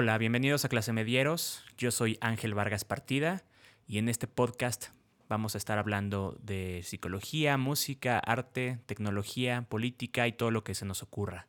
[0.00, 1.64] Hola, bienvenidos a Clase Medieros.
[1.76, 3.42] Yo soy Ángel Vargas Partida
[3.88, 4.90] y en este podcast
[5.28, 10.84] vamos a estar hablando de psicología, música, arte, tecnología, política y todo lo que se
[10.84, 11.48] nos ocurra.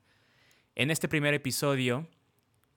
[0.73, 2.07] En este primer episodio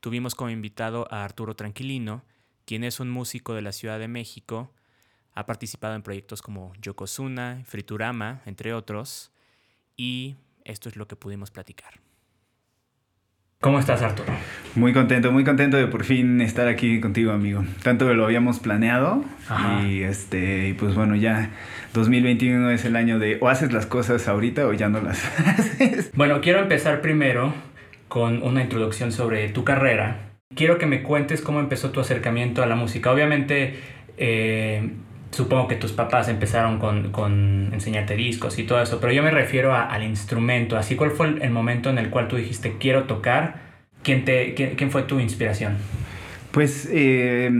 [0.00, 2.22] tuvimos como invitado a Arturo Tranquilino,
[2.66, 4.74] quien es un músico de la Ciudad de México,
[5.32, 9.32] ha participado en proyectos como Yokozuna, Friturama, entre otros,
[9.96, 12.11] y esto es lo que pudimos platicar.
[13.62, 14.32] ¿Cómo estás, Arturo?
[14.74, 17.62] Muy contento, muy contento de por fin estar aquí contigo, amigo.
[17.84, 19.24] Tanto que lo habíamos planeado
[19.86, 21.50] y este, y pues bueno, ya
[21.94, 26.10] 2021 es el año de o haces las cosas ahorita o ya no las haces.
[26.12, 27.54] Bueno, quiero empezar primero
[28.08, 30.32] con una introducción sobre tu carrera.
[30.56, 33.12] Quiero que me cuentes cómo empezó tu acercamiento a la música.
[33.12, 33.76] Obviamente,
[34.16, 34.90] eh,
[35.32, 39.30] supongo que tus papás empezaron con, con, enseñarte discos y todo eso, pero yo me
[39.30, 40.76] refiero al instrumento.
[40.76, 43.72] Así, ¿cuál fue el, momento en el cual tú dijiste quiero tocar?
[44.02, 45.76] ¿Quién, te, quién, fue tu inspiración?
[46.50, 47.50] Pues eh,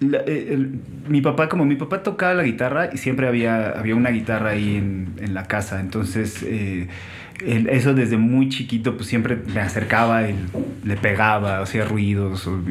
[0.00, 0.68] eh,
[1.08, 4.76] mi papá, como mi papá tocaba la guitarra y siempre había, había una guitarra ahí
[4.76, 6.44] en, en la casa, entonces
[7.44, 10.34] eso desde muy chiquito, pues siempre me acercaba y
[10.84, 12.62] le pegaba, hacía ruidos, o,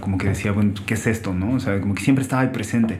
[0.00, 1.32] como que decía, bueno, ¿qué es esto?
[1.34, 1.52] ¿no?
[1.52, 2.98] O sea, como que siempre estaba ahí presente.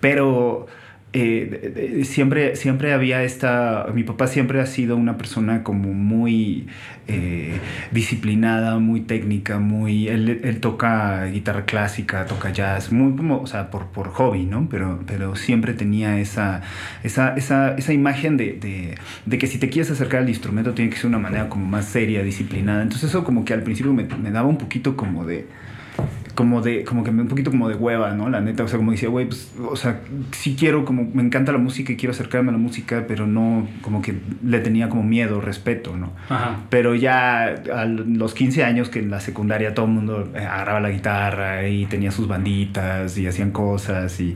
[0.00, 0.66] Pero
[1.12, 6.68] eh, siempre, siempre había esta, mi papá siempre ha sido una persona como muy
[7.08, 7.58] eh,
[7.90, 13.86] disciplinada, muy técnica, muy, él, toca guitarra clásica, toca jazz, muy como, o sea, por,
[13.86, 14.68] por hobby, ¿no?
[14.70, 16.62] Pero, pero siempre tenía esa,
[17.02, 18.96] esa, esa, esa imagen de,
[19.26, 21.86] de, que si te quieres acercar al instrumento tiene que ser una manera como más
[21.86, 22.82] seria, disciplinada.
[22.82, 25.48] Entonces eso como que al principio me, me daba un poquito como de
[26.40, 28.30] como de, como que un poquito como de hueva, ¿no?
[28.30, 31.52] La neta, o sea, como decía, güey, pues, o sea, sí quiero, como, me encanta
[31.52, 35.02] la música y quiero acercarme a la música, pero no, como que le tenía como
[35.02, 36.14] miedo, respeto, ¿no?
[36.30, 36.60] Ajá.
[36.70, 40.88] Pero ya a los 15 años que en la secundaria todo el mundo agarraba la
[40.88, 44.34] guitarra y tenía sus banditas y hacían cosas y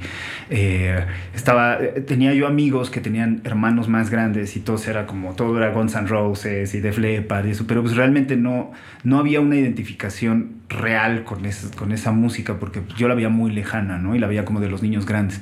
[0.51, 5.57] eh, estaba, tenía yo amigos que tenían hermanos más grandes y todo era como, todo
[5.57, 8.73] era Guns N' Roses y Def Leppard y eso, pero pues realmente no,
[9.05, 11.43] no había una identificación real con,
[11.77, 14.15] con esa música, porque yo la veía muy lejana, ¿no?
[14.15, 15.41] Y la veía como de los niños grandes.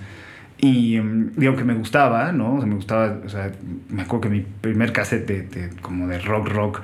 [0.58, 2.54] Y em, digo que me gustaba, ¿no?
[2.54, 3.50] O sea, me gustaba, o sea,
[3.88, 6.82] me acuerdo que mi primer cassette de, como de rock rock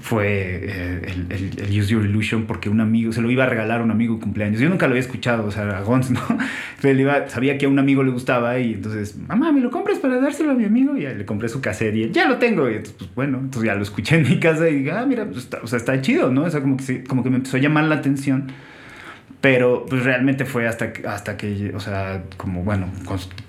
[0.00, 0.26] fue
[0.64, 3.84] eh, el, el, Use Your Illusion porque un amigo, se lo iba a regalar a
[3.84, 4.60] un amigo de cumpleaños.
[4.60, 6.20] Yo nunca lo había escuchado, o sea, a Gons, ¿no?
[6.80, 9.98] Pero iba, sabía que a un amigo le gustaba y entonces, mamá, ¿me lo compras
[9.98, 10.96] para dárselo a mi amigo?
[10.96, 12.68] Y le compré su cassette y él, ya lo tengo.
[12.68, 15.26] Y entonces, pues bueno, entonces ya lo escuché en mi casa y dije, ah, mira,
[15.26, 16.42] pues está, o sea, está chido, ¿no?
[16.42, 18.48] O sea, como que, como que me empezó a llamar la atención
[19.42, 22.86] pero pues realmente fue hasta, hasta que, o sea, como bueno,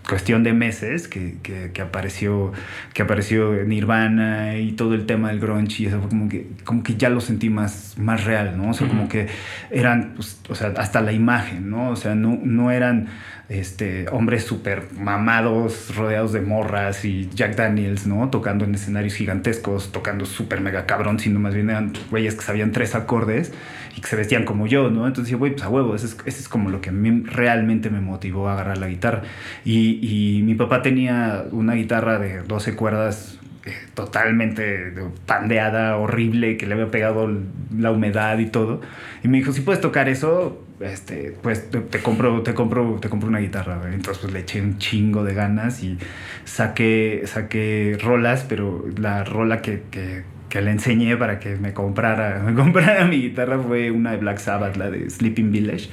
[0.09, 2.51] cuestión de meses que, que, apareció,
[2.95, 6.81] que apareció Nirvana y todo el tema del grunge y eso fue como que, como
[6.81, 8.71] que ya lo sentí más, más real, ¿no?
[8.71, 9.27] O sea, como que
[9.69, 11.91] eran, pues, o sea, hasta la imagen, ¿no?
[11.91, 13.09] O sea, no, no eran
[13.49, 18.31] este, hombres súper mamados, rodeados de morras y Jack Daniels, ¿no?
[18.31, 22.71] Tocando en escenarios gigantescos, tocando súper mega cabrón, sino más bien eran güeyes que sabían
[22.71, 23.53] tres acordes
[23.95, 25.07] y que se vestían como yo, ¿no?
[25.07, 28.01] Entonces dije, güey, pues a huevo, ese es, como lo que a mí realmente me
[28.01, 29.23] motivó a agarrar la guitarra.
[29.65, 34.93] Y, y mi papá tenía una guitarra de 12 cuerdas eh, totalmente
[35.25, 37.29] pandeada, horrible, que le había pegado
[37.77, 38.81] la humedad y todo.
[39.23, 43.29] Y me dijo, si puedes tocar eso, este, pues te, compro, te compro, te compro
[43.29, 43.79] una guitarra.
[43.93, 45.97] Entonces pues le eché un chingo de ganas y
[46.43, 50.23] saqué, saqué rolas, pero la rola que, que,
[50.53, 54.37] que le enseñé para que me comprara, me comprara mi guitarra fue una de Black
[54.37, 55.89] Sabbath, la de Sleeping Village.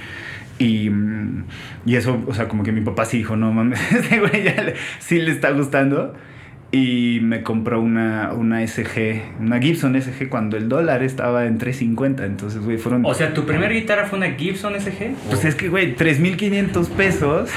[0.58, 0.90] Y,
[1.86, 4.74] y eso, o sea, como que mi papá sí dijo, no mames, ese güey ya
[4.98, 6.12] sí le está gustando
[6.72, 12.24] y me compró una, una SG, una Gibson SG cuando el dólar estaba en 3.50.
[12.24, 13.04] Entonces, güey, fueron.
[13.04, 15.14] O sea, ¿tu primera guitarra fue una Gibson SG?
[15.28, 17.50] Pues es que, güey, 3.500 pesos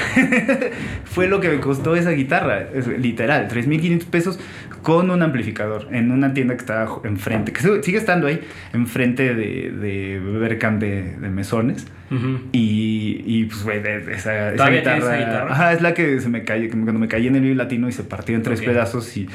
[1.06, 2.70] fue lo que me costó esa guitarra.
[2.98, 4.40] literal, 3.500 pesos
[4.83, 8.41] con un amplificador en una tienda que estaba enfrente, que sigue estando ahí,
[8.74, 11.88] enfrente de, de Berkham de, de Mesones.
[12.51, 15.51] y, y, pues, güey, esa, esa guitarra, guitarra.
[15.51, 17.91] Ajá, es la que se me cayó, cuando me caí en el vivo latino y
[17.91, 19.27] se partió en tres pedazos y,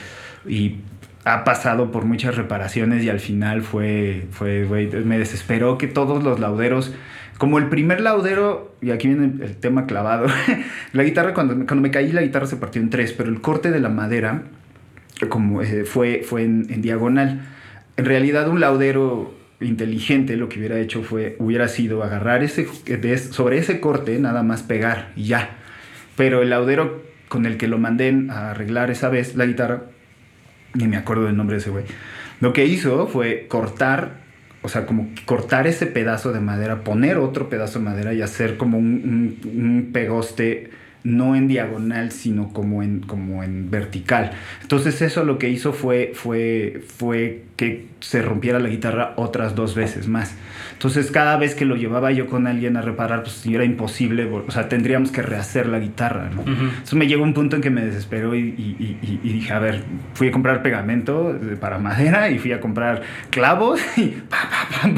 [0.46, 0.76] y
[1.24, 6.22] ha pasado por muchas reparaciones y al final fue, fue, güey, me desesperó que todos
[6.22, 6.94] los lauderos,
[7.38, 10.26] como el primer laudero, y aquí viene el tema clavado,
[10.92, 13.70] la guitarra, cuando, cuando me caí la guitarra se partió en tres, pero el corte
[13.70, 14.42] de la madera
[15.29, 17.41] como, eh, fue, fue en, diagonal.
[17.97, 22.69] En realidad un laudero inteligente lo que hubiera hecho fue, hubiera sido agarrar ese,
[23.31, 25.56] sobre ese corte, nada más pegar y ya.
[26.17, 29.82] Pero el laudero con el que lo mandé a arreglar esa vez la guitarra,
[30.75, 31.85] ni me acuerdo del nombre de ese güey,
[32.41, 34.29] lo que hizo fue cortar
[34.61, 38.56] o sea, como cortar ese pedazo de madera, poner otro pedazo de madera y hacer
[38.56, 40.70] como un, un pegoste
[41.04, 44.32] no en diagonal, sino como en, como en vertical.
[44.62, 49.74] Entonces eso lo que hizo fue, fue, fue que se rompiera la guitarra otras dos
[49.74, 50.34] veces más.
[50.72, 54.50] Entonces cada vez que lo llevaba yo con alguien a reparar, pues era imposible, o
[54.50, 56.30] sea, tendríamos que rehacer la guitarra.
[56.34, 56.42] ¿no?
[56.42, 59.58] Entonces me llegó un punto en que me desesperó y, y, y, y, dije, a
[59.58, 59.82] ver,
[60.14, 64.18] fui a comprar pegamento para madera y fui a comprar clavos y...
[64.28, 64.48] Pa,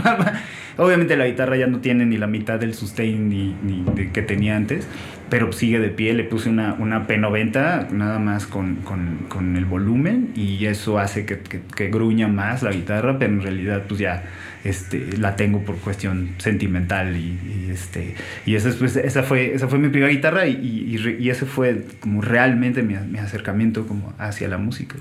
[0.02, 0.42] pa, pa,
[0.76, 4.86] Obviamente la guitarra ya no tiene ni la mitad del sustain ni, que tenía antes,
[5.28, 6.14] pero sigue de pie.
[6.14, 11.40] Le puse una, una P90 nada más con, con, el volumen y eso hace que,
[11.40, 14.24] que, gruña más la guitarra, pero en realidad pues ya
[14.64, 18.14] este, la tengo por cuestión sentimental y, y este,
[18.46, 21.84] y esa, pues, esa, fue, esa fue mi primera guitarra y, y, y ese fue
[22.00, 24.96] como realmente mi, mi acercamiento como hacia la música.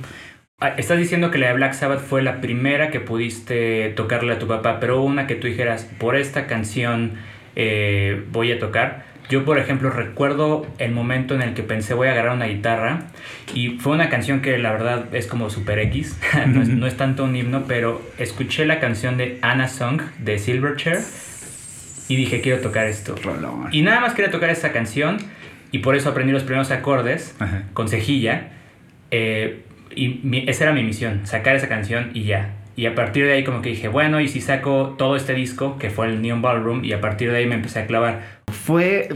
[0.61, 4.39] Ah, estás diciendo que la de Black Sabbath fue la primera que pudiste tocarle a
[4.39, 7.13] tu papá, pero una que tú dijeras, por esta canción
[7.55, 9.05] eh, voy a tocar.
[9.29, 13.03] Yo, por ejemplo, recuerdo el momento en el que pensé voy a agarrar una guitarra
[13.53, 16.97] y fue una canción que la verdad es como super X, no, es, no, es,
[16.97, 20.99] tanto un himno, pero escuché la canción de Anna Song de Silverchair
[22.09, 23.15] y dije quiero tocar esto.
[23.23, 23.69] Rolón.
[23.71, 25.19] Y nada más quería tocar esta canción
[25.71, 27.63] y por eso aprendí los primeros acordes Ajá.
[27.73, 28.49] con cejilla.
[29.11, 29.63] Eh,
[29.99, 32.55] y mi, esa era mi misión, sacar esa canción y ya.
[32.77, 35.77] Y a partir de ahí como que dije, bueno, y si saco todo este disco,
[35.77, 38.39] que fue el Neon Ballroom, y a partir de ahí me empecé a clavar.
[38.53, 39.09] Fue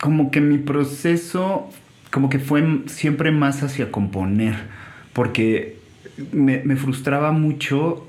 [0.00, 1.68] como que mi proceso,
[2.10, 4.54] como que fue siempre más hacia componer,
[5.12, 5.76] porque
[6.32, 8.06] me, me frustraba mucho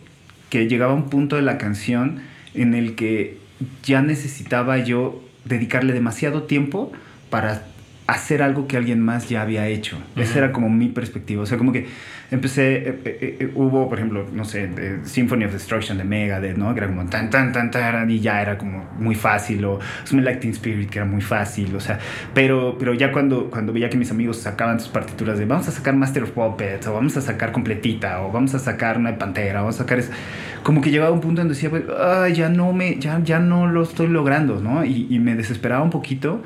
[0.50, 2.22] que llegaba un punto de la canción
[2.54, 3.38] en el que
[3.84, 6.94] ya necesitaba yo dedicarle demasiado tiempo
[7.30, 7.66] para
[8.12, 9.98] hacer algo que alguien más ya había hecho.
[9.98, 10.24] Uh -huh.
[10.24, 11.44] Esa era como mi perspectiva.
[11.44, 11.88] O sea, como que
[12.30, 14.70] empecé, eh, eh, eh, hubo, por ejemplo, no sé,
[15.04, 16.74] Symphony of Destruction de Megadeth, ¿no?
[16.74, 19.64] Que era como tan, tan, tan, tan, y ya era como muy fácil.
[19.66, 21.74] O Smell Like Teen Spirit, que era muy fácil.
[21.76, 22.00] O sea,
[22.34, 25.72] pero, pero ya cuando, cuando veía que mis amigos sacaban sus partituras de vamos a
[25.72, 29.60] sacar Master of Puppets, o vamos a sacar completita, o vamos a sacar una Pantera,
[29.62, 30.12] o vamos a sacar eso.
[30.64, 33.40] Como que llegaba un punto en donde decía, pues, ay, ya no me, ya, ya
[33.40, 34.84] no lo estoy logrando, ¿no?
[34.84, 36.42] Y, y me desesperaba un poquito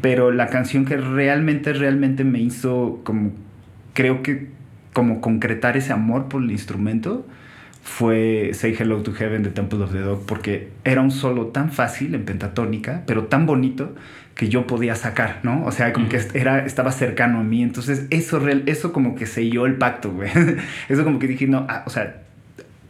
[0.00, 3.32] pero la canción que realmente, realmente me hizo como,
[3.94, 4.48] creo que
[4.92, 7.26] como concretar ese amor por el instrumento
[7.82, 11.72] fue Say Hello to Heaven de Temple of the Dog, porque era un solo tan
[11.72, 13.94] fácil en pentatónica, pero tan bonito
[14.34, 15.64] que yo podía sacar, ¿no?
[15.64, 16.30] O sea, como uh -huh.
[16.30, 20.30] que era, estaba cercano a mí, entonces eso, eso como que selló el pacto, güey.
[20.88, 22.22] Eso como que dije, no, ah, o sea,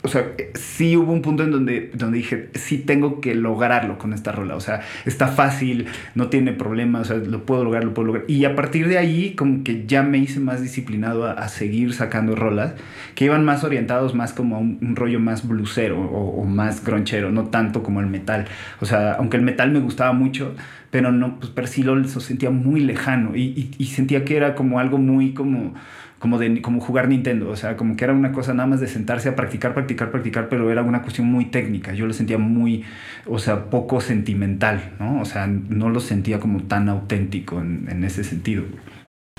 [0.08, 4.14] o sea, sí hubo un punto en donde, donde dije, sí tengo que lograrlo con
[4.14, 4.56] esta rola.
[4.56, 8.24] O sea, está fácil, no tiene problema, o sea, lo puedo lograr, lo puedo lograr.
[8.26, 11.92] Y a partir de ahí, como que ya me hice más disciplinado a, a seguir
[11.92, 12.72] sacando rolas
[13.14, 17.48] que iban más orientados más como a un, rollo más blusero o, más gronchero, no
[17.48, 18.46] tanto como el metal.
[18.80, 20.54] O sea, aunque el metal me gustaba mucho,
[20.90, 24.78] pero no, pues, lo, lo sentía muy lejano y, y, y sentía que era como
[24.78, 25.74] algo muy como
[26.18, 28.88] como de como jugar Nintendo, o sea, como que era una cosa nada más de
[28.88, 31.92] sentarse a practicar, practicar, practicar, pero era una cuestión muy técnica.
[31.94, 32.84] Yo lo sentía muy,
[33.26, 35.20] o sea, poco sentimental, ¿no?
[35.20, 38.64] O sea, no lo sentía como tan auténtico en, en ese sentido.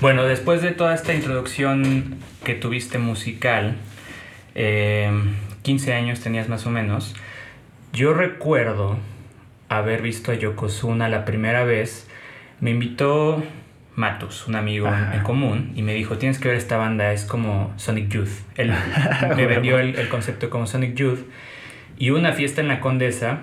[0.00, 3.76] Bueno, después de toda esta introducción que tuviste musical,
[4.54, 5.10] eh,
[5.62, 7.14] 15 años tenías más o menos,
[7.92, 8.96] yo recuerdo
[9.68, 12.08] haber visto a Yokozuna la primera vez,
[12.60, 13.42] me invitó
[14.00, 15.14] Matus, un amigo Ajá.
[15.14, 18.30] en común, y me dijo, tienes que ver esta banda, es como Sonic Youth.
[18.56, 18.72] Él
[19.36, 21.20] me vendió el, el, concepto como Sonic Youth.
[21.98, 23.40] Y una fiesta en la Condesa,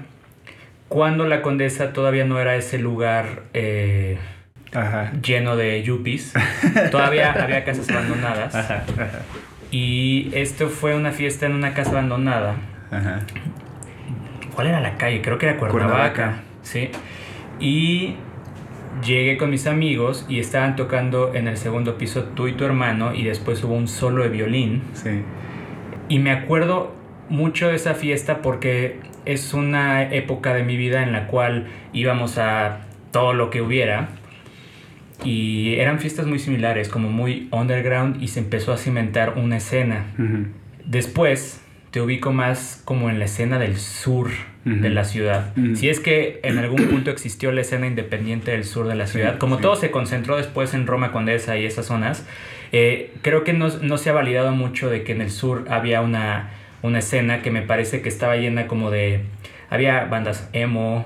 [0.90, 4.18] cuando la Condesa todavía no era ese lugar eh,
[5.22, 6.34] lleno de yuppies,
[6.92, 8.56] todavía había casas abandonadas.
[8.56, 8.84] Ajá.
[9.70, 12.56] Y esto fue una fiesta en una casa abandonada.
[14.56, 15.22] ¿Cuál era la calle?
[15.22, 16.14] Creo que era Cuernavaca.
[16.14, 16.44] Cuernavaca.
[16.64, 16.90] Sí.
[17.60, 18.16] Y
[19.06, 23.14] llegué con mis amigos y estaban tocando en el segundo piso tú y tu hermano
[23.14, 24.84] y después hubo un solo de violín.
[24.94, 25.22] Sí.
[26.10, 26.94] Y me acuerdo
[27.30, 32.38] mucho de esa fiesta porque es una época de mi vida en la cual íbamos
[32.38, 34.10] a todo lo que hubiera
[35.24, 40.06] y eran fiestas muy similares, como muy underground y se empezó a cimentar una escena.
[40.18, 40.48] Uh -huh.
[40.86, 41.62] Después
[41.98, 44.82] te ubico más como en la escena del sur uh -huh.
[44.82, 45.52] de la ciudad.
[45.58, 45.76] Uh -huh.
[45.76, 49.34] Si es que en algún punto existió la escena independiente del sur de la ciudad,
[49.34, 49.64] sí, como sí.
[49.64, 52.24] todo se concentró después en Roma Condesa y esas zonas,
[52.72, 56.02] eh, creo que no, no, se ha validado mucho de que en el sur había
[56.02, 56.52] una,
[56.84, 59.22] una escena que me parece que estaba llena como de...
[59.72, 61.04] Había bandas emo,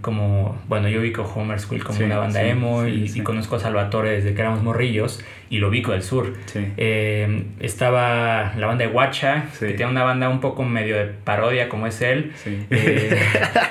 [0.00, 4.34] como, bueno, yo ubico Homer School como una banda emo y, conozco a Salvatore desde
[4.34, 6.34] que éramos morrillos y lo ubico del sur.
[6.54, 11.68] Eh, estaba la banda de Guacha, que tenía una banda un poco medio de parodia
[11.68, 12.32] como es él.
[12.70, 13.18] Eh,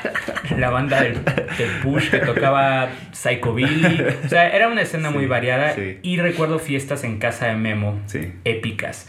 [0.58, 1.20] la banda del,
[1.84, 4.04] Push que tocaba Psycho Billy.
[4.26, 8.02] O sea, era una escena muy variada y recuerdo fiestas en casa de Memo
[8.44, 9.08] épicas.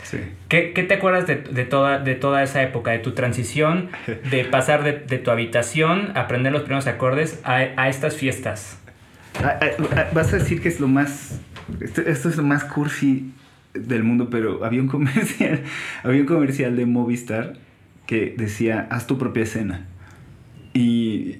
[0.49, 3.91] ¿Qué, ¿Qué, te acuerdas de, de, toda, de toda esa época, de tu transición,
[4.31, 8.79] de pasar de, de tu habitación, aprender los primeros acordes a, a estas fiestas?
[9.43, 11.41] Ah, ah, vas a decir que es lo más
[11.81, 13.33] esto, es lo más cursi
[13.75, 15.63] del mundo, pero había un comercial,
[16.03, 17.55] había un comercial de Movistar
[18.07, 19.87] que decía, haz tu propia escena.
[20.73, 21.39] Y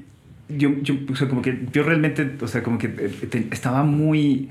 [0.49, 4.51] yo, yo o sea, como que yo realmente, o sea, como que eh, estaba muy,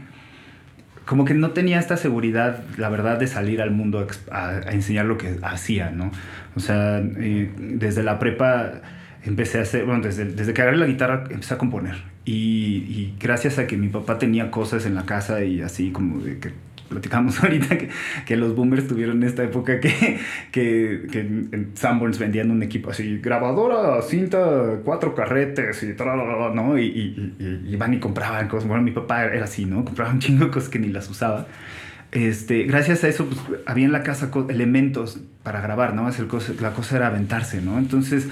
[1.05, 5.17] como que no tenía esta seguridad, la verdad, de salir al mundo a, enseñar lo
[5.17, 6.11] que hacía, ¿no?
[6.55, 8.81] O sea, eh, desde la prepa
[9.27, 11.95] empecé a hacer, bueno, desde, desde que agarré la guitarra empecé a componer.
[12.25, 16.39] Y, gracias a que mi papá tenía cosas en la casa y así como de
[16.39, 16.51] que
[16.89, 17.89] platicamos ahorita que,
[18.25, 20.19] que, los boomers tuvieron esta época que,
[20.51, 26.77] que, que en Sanborns vendían un equipo así, grabadora, cinta, cuatro carretes y tal, ¿no?
[26.77, 28.67] Y, y, y, van y compraban cosas.
[28.67, 29.83] Bueno, mi papá era así, ¿no?
[29.83, 31.47] Compraba un chingo de cosas que ni las usaba.
[32.11, 36.09] Este, gracias a eso, pues, había en la casa elementos para grabar, ¿no?
[36.61, 37.77] la cosa era aventarse, ¿no?
[37.77, 38.29] Entonces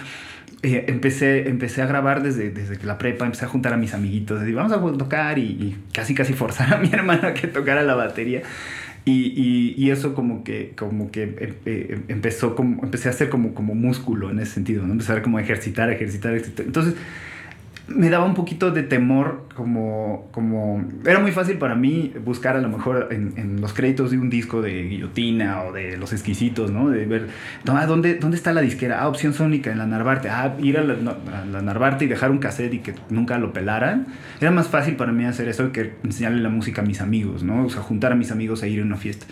[0.66, 4.40] eh, empecé, empecé a grabar desde, desde la prepa, empecé a juntar a mis amiguitos,
[4.40, 7.96] decir, vamos a tocar y, casi casi forzar a mi hermano a que tocara la
[7.96, 8.42] batería.
[9.08, 13.54] Y, y, eso como que, como que eh, eh, empezó como, empecé a hacer como,
[13.54, 14.94] como músculo en ese sentido, ¿no?
[14.94, 16.66] Empezar como a ejercitar, ejercitar, ejercitar.
[16.66, 16.96] Entonces,
[17.88, 20.84] me daba un poquito de temor, como, como...
[21.06, 24.30] Era muy fácil para mí buscar a lo mejor en, en los créditos de un
[24.30, 26.90] disco de Guillotina o de Los Exquisitos, ¿no?
[26.90, 27.28] De ver,
[27.64, 29.02] ¿dónde, ¿dónde está la disquera?
[29.02, 30.30] Ah, opción sónica en la Narvarte.
[30.30, 33.54] Ah, ir a la, a la, Narvarte y dejar un cassette y que nunca lo
[33.54, 34.08] pelaran.
[34.42, 37.66] Era más fácil para mí hacer eso que enseñarle la música a mis amigos, ¿no?
[37.66, 39.28] O sea, juntar a mis amigos a ir a una fiesta.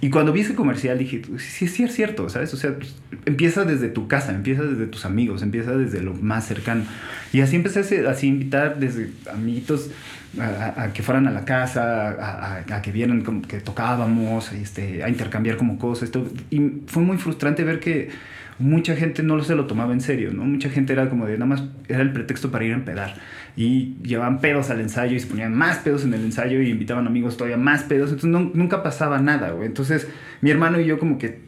[0.00, 2.54] Y cuando vi ese comercial dije, sí, sí es cierto, ¿sabes?
[2.54, 2.94] O sea, pues,
[3.26, 6.84] empieza desde tu casa, empieza desde tus amigos, empieza desde lo más cercano.
[7.32, 9.90] Y así empecé a así invitar desde amiguitos
[10.38, 15.08] a, que fueran a la casa, a, a que vieran como que tocábamos, este, a
[15.08, 16.04] intercambiar como cosas.
[16.04, 16.30] Esto.
[16.50, 18.10] Y fue muy frustrante ver que
[18.58, 20.44] mucha gente no se lo tomaba en serio, ¿no?
[20.44, 23.14] Mucha gente era como de nada más, era el pretexto para ir a empedar.
[23.58, 27.08] Y llevaban pedos al ensayo y se ponían más pedos en el ensayo y invitaban
[27.08, 28.12] amigos todavía más pedos.
[28.12, 29.66] Entonces nunca pasaba nada, güey.
[29.66, 30.06] Entonces
[30.42, 31.40] mi hermano y yo como que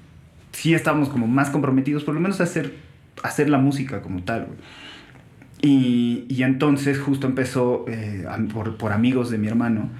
[0.51, 2.75] sí estábamos como más comprometidos, por lo menos a hacer,
[3.23, 4.59] hacer la música como tal, güey.
[5.63, 9.91] Y, y, entonces justo empezó eh, por, por amigos de mi hermano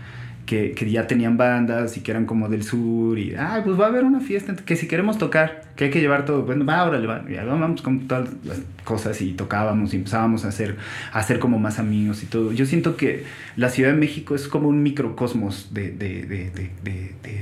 [0.47, 3.85] que, que, ya tenían bandas y que eran como del sur y, ah, pues va
[3.85, 6.85] a haber una fiesta, que si queremos tocar, que hay que llevar todo, bueno, va,
[6.85, 10.77] órale, va, y vamos con todas las cosas y tocábamos y empezábamos a hacer,
[11.13, 12.51] a hacer como más amigos y todo.
[12.51, 16.51] Yo siento que la Ciudad de México es como un microcosmos de, de, de,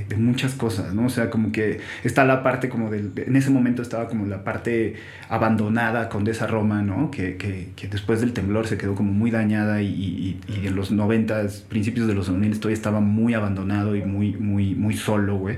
[0.07, 1.07] de, muchas cosas, ¿no?
[1.07, 4.43] O sea, como que está la parte como del, en ese momento estaba como la
[4.43, 4.95] parte
[5.27, 7.09] abandonada con esa Roma, ¿no?
[7.09, 10.75] Que, que, que, después del temblor se quedó como muy dañada y, y, y en
[10.75, 15.37] los 90, principios de los 2000 todavía estaba muy abandonado y muy, muy, muy solo,
[15.37, 15.57] güey.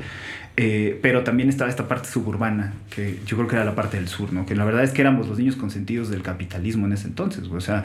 [0.64, 4.08] Eh, pero también estaba esta parte suburbana, que yo creo que era la parte del
[4.08, 4.46] sur, ¿no?
[4.46, 7.60] Que la verdad es que éramos los niños consentidos del capitalismo en ese entonces, o
[7.60, 7.84] sea,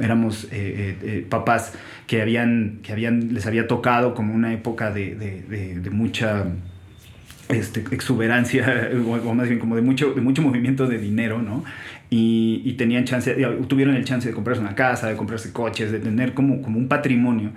[0.00, 1.72] éramos eh, eh, papás
[2.06, 6.44] que, habían, que habían, les había tocado como una época de, de, mucha
[7.48, 11.64] este, exuberancia, o, más bien como de mucho, de mucho movimiento de dinero, ¿no?
[12.08, 13.34] Y, y, tenían chance,
[13.66, 16.86] tuvieron el chance de comprarse una casa, de comprarse coches, de tener como, como un
[16.86, 17.50] patrimonio.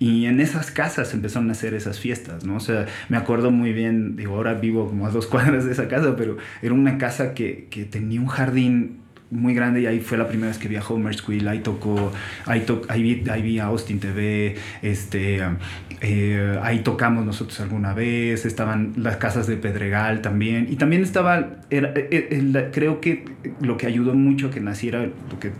[0.00, 2.56] Y en esas casas empezaron a hacer esas fiestas, ¿no?
[2.56, 5.88] O sea, me acuerdo muy bien, digo, ahora vivo como a dos cuadras de esa
[5.88, 10.18] casa, pero era una casa que, que tenía un jardín muy grande y ahí fue
[10.18, 12.12] la primera vez que vi a Homer Squill, ahí tocó,
[12.46, 15.40] ahí, to, ahí, vi, ahí vi a Austin TV, este,
[16.00, 21.60] eh, ahí tocamos nosotros alguna vez, estaban las casas de Pedregal también, y también estaba,
[21.70, 23.24] era, era, creo que
[23.60, 25.52] lo que ayudó mucho a que naciera lo que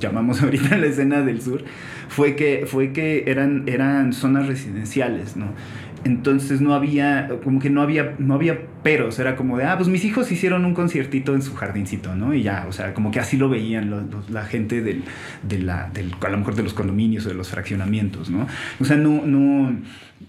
[0.00, 1.64] llamamos ahorita la escena del sur,
[2.08, 5.46] fue que, fue que eran, eran zonas residenciales, ¿no?
[6.04, 9.88] Entonces no había, como que no había, no había peros, era como de, ah, pues
[9.88, 12.32] mis hijos hicieron un conciertito en su jardincito, ¿no?
[12.32, 15.02] Y ya, o sea, como que así lo veían la gente del,
[15.42, 18.46] de la, del, a lo mejor de los condominios o de los fraccionamientos, ¿no?
[18.78, 19.76] O sea, no, no,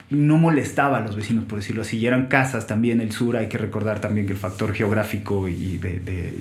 [0.10, 3.48] no molestaba a los vecinos, por decirlo así, y eran casas también, el sur, hay
[3.48, 6.34] que recordar también que el factor geográfico y de,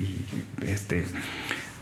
[0.67, 1.05] este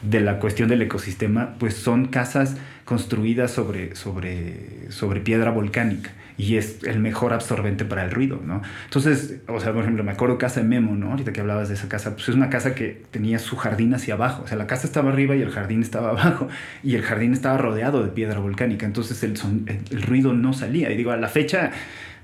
[0.02, 6.56] de la cuestión del ecosistema, pues son casas construida sobre, sobre, sobre piedra volcánica y
[6.56, 8.62] es el mejor absorbente para el ruido, ¿no?
[8.84, 11.12] Entonces, o sea, por ejemplo, me acuerdo casa de Memo, ¿no?
[11.12, 14.14] Ahorita que hablabas de esa casa, pues es una casa que tenía su jardín hacia
[14.14, 16.48] abajo, o sea, la casa estaba arriba y el jardín estaba abajo,
[16.82, 20.90] y el jardín estaba rodeado de piedra volcánica, entonces el, son, el ruido no salía,
[20.90, 21.70] y digo, a la fecha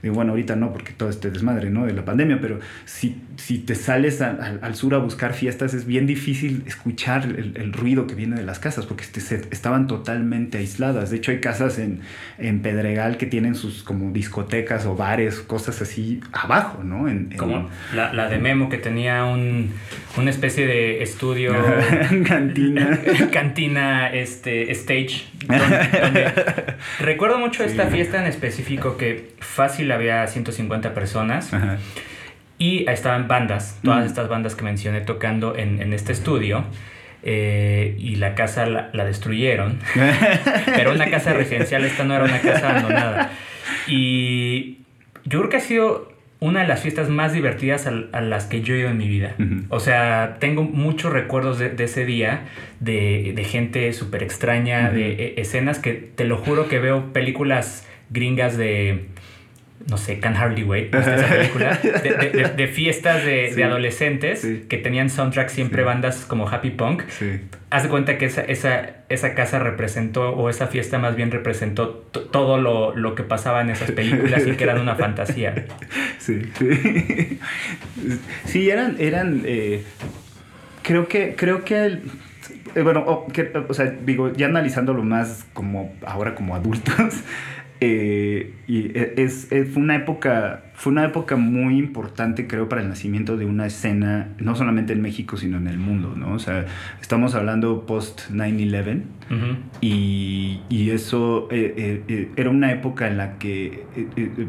[0.02, 1.86] Digo, bueno, ahorita no, porque todo este desmadre, ¿no?
[1.86, 6.06] De la pandemia, pero si, si te sales al sur a buscar fiestas, es bien
[6.06, 10.58] difícil escuchar el, el ruido que viene de las casas, porque este, se, estaban totalmente
[10.58, 11.10] aisladas.
[11.10, 12.00] De hecho, hay casas en,
[12.38, 17.08] en, Pedregal que tienen sus como discotecas o bares, cosas así abajo, ¿no?
[17.08, 19.72] En, como la, la, de Memo, que tenía un,
[20.16, 21.54] una especie de estudio...
[22.26, 23.00] cantina.
[23.32, 25.24] cantina, este, stage.
[25.46, 26.32] Donde,
[27.00, 27.96] recuerdo mucho esta sí.
[27.96, 31.52] fiesta en específico que fácil había 150 personas.
[31.52, 31.78] Ajá.
[32.58, 34.06] Y estaban bandas, todas mm.
[34.06, 36.64] estas bandas que mencioné tocando en, en este estudio.
[37.22, 39.78] Eh, y la casa la, la destruyeron.
[40.66, 43.30] Pero una casa residencial, esta no era una casa abandonada.
[43.86, 44.78] Y
[45.24, 48.62] yo creo que ha sido una de las fiestas más divertidas a, a las que
[48.62, 49.34] yo he ido en mi vida.
[49.38, 49.64] Uh -huh.
[49.68, 52.44] O sea, tengo muchos recuerdos de, de ese día,
[52.80, 54.94] de, de gente súper extraña, uh -huh.
[54.94, 59.06] de e, escenas que te lo juro que veo películas gringas de
[59.88, 64.40] no sé, Can Hardly Wait, esa película, de, de, de fiestas de, sí, de adolescentes
[64.40, 64.64] sí.
[64.68, 65.86] que tenían soundtrack siempre sí.
[65.86, 67.02] bandas como Happy Punk.
[67.70, 71.88] Haz de cuenta que esa, esa, esa casa representó, o esa fiesta más bien representó
[71.88, 75.66] todo lo, lo, que pasaba en esas películas y que eran una fantasía.
[76.18, 77.38] Sí, sí.
[78.44, 79.82] Sí, eran, eran eh,
[80.82, 82.02] creo que, creo que el,
[82.74, 87.22] eh, bueno, o, que, o sea, digo, ya analizándolo más como ahora como adultos,
[87.80, 92.88] eh, y es, es, fue una época fue una época muy importante creo para el
[92.88, 96.64] nacimiento de una escena no solamente en México sino en el mundo no o sea
[97.02, 99.56] estamos hablando post 9/11 uh -huh.
[99.82, 104.46] y, y, eso eh, eh, eh, era una época en la que eh, eh,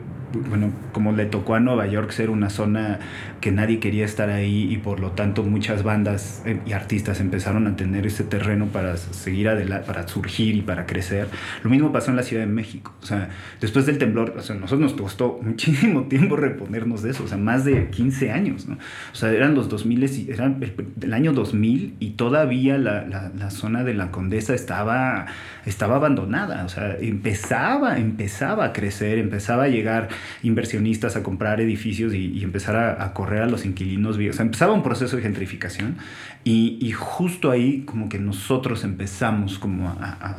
[0.50, 3.00] bueno como le tocó a Nueva York ser una zona
[3.42, 7.76] que nadie quería estar ahí y por lo tanto muchas bandas y artistas empezaron a
[7.76, 11.28] tener ese terreno para seguir adelante para surgir y para crecer
[11.62, 13.28] lo mismo pasó en la Ciudad de México o sea
[13.60, 17.28] después del temblor o sea, nosotros nos costó muchísimo tiempo tiempo reponernos de eso, o
[17.28, 18.76] sea, más de 15 años, ¿no?
[19.12, 23.32] O sea, eran los 2000, y eran el, el, año 2000 y todavía la, la,
[23.38, 25.26] la, zona de la Condesa estaba,
[25.66, 30.10] estaba abandonada, o sea, empezaba, empezaba a crecer, empezaba a llegar
[30.44, 34.38] inversionistas a comprar edificios y, y empezar a, a, correr a los inquilinos viejos, o
[34.38, 35.98] sea, empezaba un proceso de gentrificación
[36.44, 40.38] y, y justo ahí como que nosotros empezamos como a,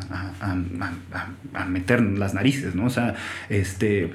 [1.55, 2.87] a meternos las narices, ¿no?
[2.87, 3.15] O sea,
[3.49, 4.11] este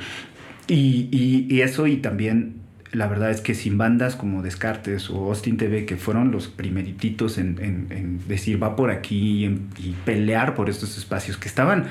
[0.68, 2.56] y, y, eso y también
[2.92, 7.38] la verdad es que sin bandas como Descartes o Austin TV, que fueron los primerititos
[7.38, 11.86] en, en, decir va por aquí y, pelear por estos espacios que estaban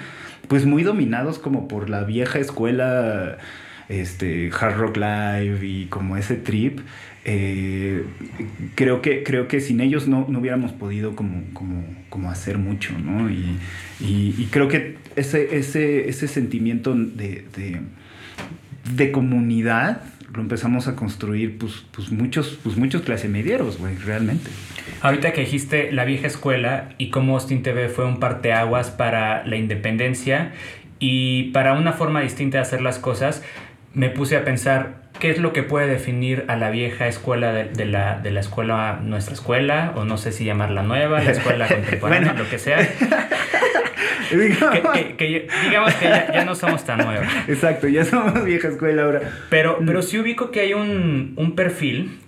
[0.49, 3.39] pues muy dominados como por la vieja escuela
[3.89, 6.81] este, Hard Rock Live y como ese trip,
[7.25, 8.05] eh,
[8.75, 12.97] creo, que, creo que sin ellos no, no hubiéramos podido como, como, como hacer mucho,
[12.99, 13.29] ¿no?
[13.31, 13.59] Y,
[14.01, 17.45] y, creo que ese, ese, ese sentimiento de
[18.91, 20.03] de comunidad
[20.35, 24.51] lo empezamos a construir pues, pues muchos, pues muchos clase medieros, güey, realmente.
[25.01, 29.57] Ahorita que dijiste la vieja escuela y cómo Austin TV fue un parteaguas para la
[29.57, 30.53] independencia
[30.99, 33.43] y para una forma distinta de hacer las cosas,
[33.95, 37.65] me puse a pensar qué es lo que puede definir a la vieja escuela de,
[37.65, 41.67] de la, de la escuela, nuestra escuela, o no sé si llamarla nueva, la escuela
[41.69, 42.45] contemporánea, bueno.
[42.45, 42.79] lo que sea.
[44.37, 47.27] digamos que, que, que, digamos que ya, ya, no somos tan nuevos.
[47.49, 49.21] Exacto, ya somos vieja escuela ahora.
[49.51, 52.19] Pero, pero sí ubico que hay un, un perfil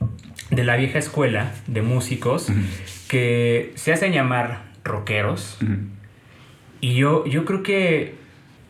[0.50, 3.08] de la vieja escuela de músicos uh -huh.
[3.08, 5.58] que se hacen llamar rockeros.
[5.62, 5.78] Uh -huh.
[6.80, 8.14] Y yo, yo creo que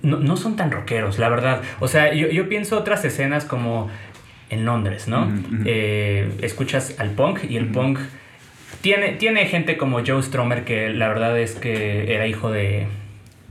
[0.02, 1.62] no, no, son tan rockeros, la verdad.
[1.80, 3.90] O sea, yo, yo pienso otras escenas como
[4.50, 5.26] en Londres, ¿no?
[5.26, 5.62] Uh -huh.
[5.66, 7.98] eh, escuchas al punk y el punk
[8.80, 12.86] tiene, tiene gente como Joe Stromer que la verdad es que era hijo de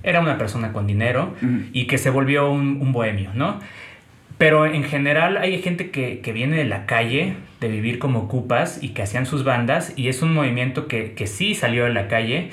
[0.04, 1.34] era una persona con dinero
[1.74, 3.60] y que se volvió un, un, bohemio, ¿no?
[4.38, 8.84] Pero en general hay gente que, que, viene de la calle, de vivir como cupas
[8.84, 12.08] y que hacían sus bandas y es un movimiento que, que sí salió de la
[12.08, 12.52] calle.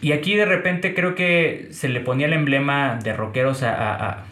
[0.00, 4.24] Y aquí de repente creo que se le ponía el emblema de rockeros a, a,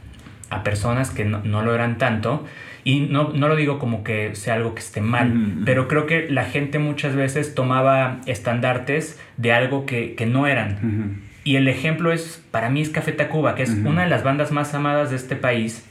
[0.50, 2.46] a personas que no, no, lo eran tanto.
[2.84, 5.64] Y no, no, lo digo como que sea algo que esté mal, mm.
[5.64, 10.78] pero creo que la gente muchas veces tomaba estandartes de algo que, que no eran.
[10.80, 11.21] -hmm.
[11.44, 13.88] Y el ejemplo es, para mí es Café Tacuba, que es uh -huh.
[13.88, 15.84] una de las bandas más amadas de este país.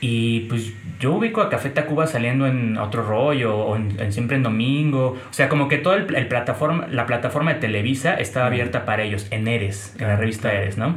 [0.00, 4.42] Y pues yo ubico a Café Tacuba saliendo en Otro Rollo o en, Siempre en
[4.42, 5.16] Domingo.
[5.30, 9.26] O sea, como que toda el, plataforma, la plataforma de Televisa estaba abierta para ellos,
[9.30, 10.96] en Eres, en la revista Eres, ¿no?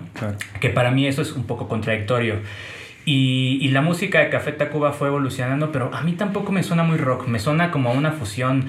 [0.59, 2.35] Que para mí eso es un poco contradictorio.
[3.05, 6.83] Y, y, la música de Café Tacuba fue evolucionando, pero a mí tampoco me suena
[6.83, 8.65] muy rock, me suena como una fusión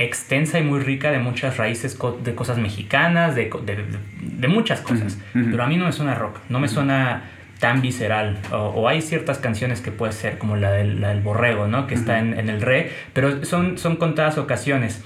[0.00, 3.84] extensa y muy rica de muchas raíces de cosas mexicanas, de, de,
[4.20, 5.18] de muchas cosas.
[5.32, 7.22] Pero a mí no me suena rock, no me suena
[7.60, 8.38] tan visceral.
[8.50, 11.86] O, hay ciertas canciones que puede ser como la del, la del borrego, ¿no?
[11.86, 15.04] Que está en, en, el re, pero son, son contadas ocasiones.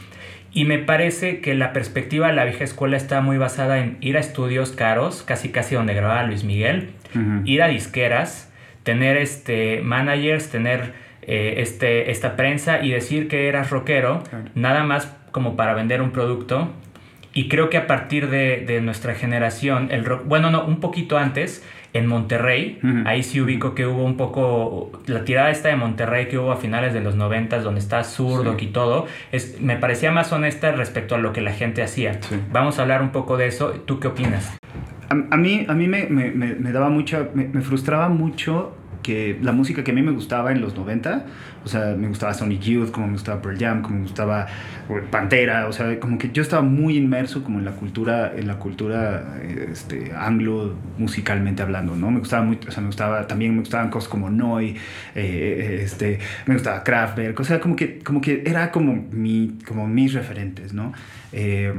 [0.52, 4.16] Y me parece que la perspectiva de la vieja escuela está muy basada en ir
[4.16, 6.90] a estudios caros, casi casi donde grababa Luis Miguel,
[7.44, 8.52] ir a disqueras,
[8.84, 10.92] tener este managers, tener
[11.26, 14.22] eh, este, esta prensa y decir que eras rockero,
[14.54, 16.68] nada más como para vender un producto.
[17.32, 21.18] Y creo que a partir de, de nuestra generación, el rock, bueno, no, un poquito
[21.18, 26.26] antes, en Monterrey, ahí sí ubico que hubo un poco, la tirada esta de Monterrey
[26.26, 30.10] que hubo a finales de los noventas, donde está zurdo y todo, es, me parecía
[30.10, 32.18] más honesta respecto a lo que la gente hacía.
[32.50, 33.70] Vamos a hablar un poco de eso.
[33.86, 34.58] ¿Tú qué opinas?
[35.08, 39.84] A, mí, a mí me, me, me daba mucho, me, frustraba mucho que la música
[39.84, 41.26] que a mí me gustaba en los 90,
[41.64, 44.46] o sea, me gustaba Sonic Youth, como me gustaba Pearl Jam, como me gustaba
[45.10, 48.58] Pantera, o sea, como que yo estaba muy inmerso como en la cultura, en la
[48.58, 49.38] cultura
[49.70, 52.10] este, anglo musicalmente hablando, ¿no?
[52.10, 54.74] Me gustaba mucho, o sea, me gustaba, también me gustaban cosas como Noi,
[55.14, 59.86] eh, este, me gustaba Kraftwerk, o sea, como que, como que era como, mi, como
[59.86, 60.92] mis referentes, ¿no?
[61.32, 61.74] Eh,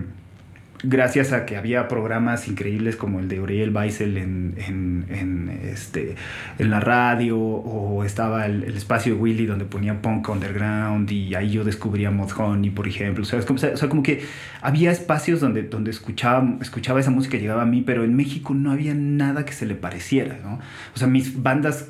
[0.87, 6.15] gracias a que había programas increíbles como el de Uriel Weissel en, en, este,
[6.59, 11.51] en la radio, o estaba el, espacio de Willy donde ponía punk underground, y ahí
[11.51, 13.23] yo descubría Mod Honey, por ejemplo.
[13.23, 14.23] O sea, como que
[14.61, 18.71] había espacios donde, donde escuchaba, escuchaba esa música, llegaba a mí, pero en México no
[18.71, 20.59] había nada que se le pareciera, ¿no?
[20.95, 21.89] O sea, mis bandas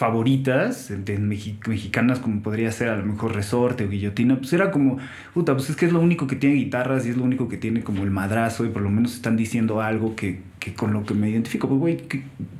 [0.00, 4.96] favoritas mexicanas como podría ser a lo mejor Resorte o Guillotina, pues era como,
[5.34, 7.58] puta, pues es que es lo único que tiene guitarras y es lo único que
[7.58, 11.04] tiene como el madrazo y por lo menos están diciendo algo que, que con lo
[11.04, 11.98] que me identifico, pues güey,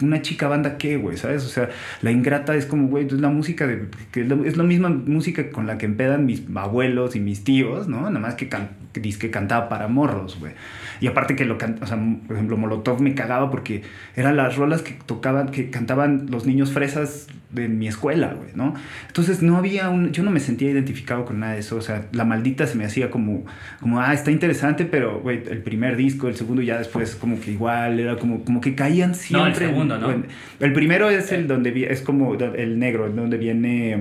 [0.02, 1.46] una chica banda qué, güey, ¿sabes?
[1.46, 1.70] O sea,
[2.02, 5.66] la ingrata es como, güey, es la música de, que es, la misma música con
[5.66, 8.02] la que empedan mis abuelos y mis tíos, ¿no?
[8.02, 10.52] Nada más que, can, que cantaba para morros, güey.
[11.00, 13.82] Y aparte que lo o sea, por ejemplo, Molotov me cagaba porque
[14.16, 18.74] eran las rolas que tocaban, que cantaban los niños fresas de mi escuela, güey, ¿no?
[19.08, 22.06] Entonces no había un, yo no me sentía identificado con nada de eso, o sea,
[22.12, 23.44] la maldita se me hacía como,
[23.80, 27.50] como, ah, está interesante, pero, güey, el primer disco, el segundo ya después como que
[27.50, 29.42] igual, era como, como que caían siempre.
[29.42, 30.22] No, el segundo, ¿no?
[30.60, 33.98] el primero es el donde, es como el negro, donde viene,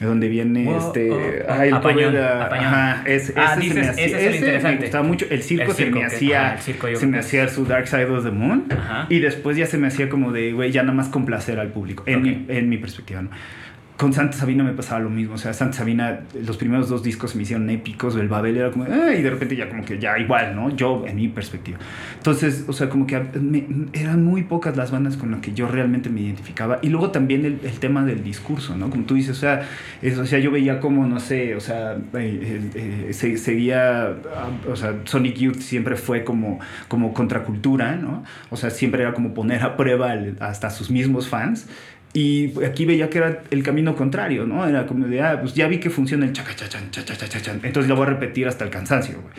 [0.00, 4.36] donde viene este, oh, ah, el apañón, Ajá, ese, ah, ese, se me hacía, ese,
[4.36, 4.76] interesante.
[4.76, 8.24] me gustaba mucho, el circo, se me hacía, se me hacía su Dark Side of
[8.24, 8.66] the Moon,
[9.08, 12.04] y después ya se me hacía como de, güey, ya nada más complacer al público,
[12.06, 13.30] en, en mi perspectiva, ¿no?
[13.98, 15.34] con Santa Sabina me pasaba lo mismo.
[15.34, 18.14] O sea, Santa Sabina, los primeros dos discos me hicieron épicos.
[18.14, 20.70] El Babel era como, ah", y de repente ya como que ya igual, ¿no?
[20.74, 21.78] Yo, en mi perspectiva.
[22.16, 23.20] Entonces, o sea, como que
[23.92, 26.78] eran muy pocas las bandas con las que yo realmente me identificaba.
[26.80, 28.88] Y luego también el, el tema del discurso, ¿no?
[28.88, 29.62] Como tú dices, o sea,
[30.20, 34.14] o sea yo veía como, no sé, o sea, eh, se, seguía,
[34.70, 38.22] o sea, Sonic Youth siempre fue como, como contracultura, ¿no?
[38.50, 41.66] O sea, siempre era como poner a prueba hasta sus mismos fans.
[42.14, 44.66] Y aquí veía que era el camino contrario, ¿no?
[44.66, 47.66] Era como de, ah, pues ya vi que funciona el chaca, chaca, chaca, chaca, chaca,
[47.66, 49.34] entonces lo voy a repetir hasta el cansancio, güey.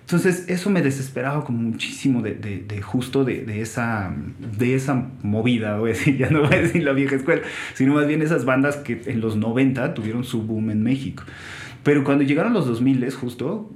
[0.00, 4.14] Entonces eso me desesperaba como muchísimo de, de, de justo de, de, esa,
[4.58, 8.20] de esa movida, decir, ya no voy a decir la vieja escuela, sino más bien
[8.20, 11.24] esas bandas que en los 90 tuvieron su boom en México.
[11.84, 13.70] Pero cuando llegaron los 2000, justo,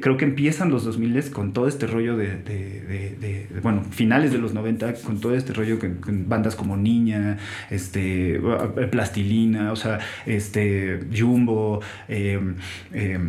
[0.00, 4.38] creo que empiezan los 2000 con todo este rollo de, de, de, bueno, finales de
[4.38, 7.38] los 90, con todo este rollo con, bandas como Niña,
[7.70, 8.40] este,
[8.90, 12.40] Plastilina, o sea, este, Jumbo, eh,
[12.92, 13.20] eh,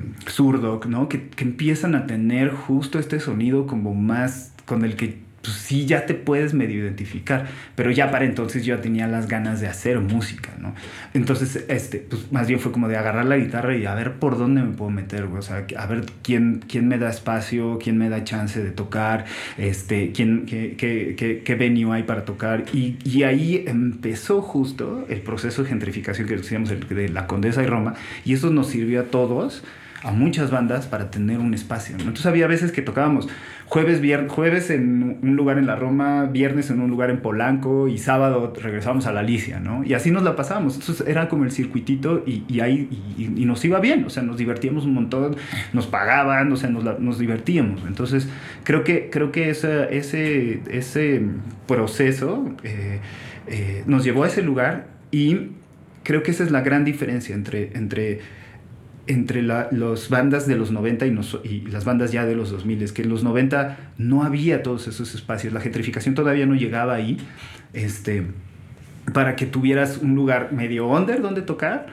[0.88, 1.08] ¿no?
[1.08, 5.86] Que, que empiezan a tener justo este sonido como más con el que pues sí
[5.86, 10.00] ya te puedes medio identificar, pero ya para entonces yo tenía las ganas de hacer
[10.00, 10.74] música, ¿no?
[11.14, 14.38] Entonces, este, pues más bien fue como de agarrar la guitarra y a ver por
[14.38, 18.10] dónde me puedo meter, o sea, a ver quién, quién me da espacio, quién me
[18.10, 19.26] da chance de tocar,
[19.58, 25.06] este, quién, qué, qué, qué, qué venue hay para tocar, y, y, ahí empezó justo
[25.10, 29.02] el proceso de gentrificación que decíamos de la Condesa y Roma, y eso nos sirvió
[29.02, 29.64] a todos
[30.06, 31.96] a muchas bandas para tener un espacio.
[31.98, 33.28] Entonces había veces que tocábamos
[33.66, 37.98] jueves, jueves en un lugar en la Roma, viernes en un lugar en Polanco y
[37.98, 39.84] sábado regresábamos a la Alicia, ¿no?
[39.84, 40.76] Y así nos la pasábamos.
[40.76, 42.88] Entonces era como el circuitito y, ahí
[43.18, 45.36] nos iba bien, o sea, nos divertíamos un montón,
[45.74, 47.82] nos pagaban, o sea, nos, divertíamos.
[47.88, 48.30] Entonces
[48.64, 51.24] creo que, creo que ese, ese, ese
[51.68, 52.56] proceso...
[52.64, 53.00] Eh,
[53.48, 55.52] eh, nos llevó a ese lugar Y
[56.04, 58.22] creo que esa es la gran diferencia entre, entre,
[59.08, 62.82] entre las bandas de los 90 y, y, las bandas ya de los 2000.
[62.84, 66.94] Es que en los 90 no había todos esos espacios, la gentrificación todavía no llegaba
[66.94, 67.18] ahí.
[67.74, 68.28] Este,
[69.14, 71.88] para que tuvieras un lugar medio under donde tocar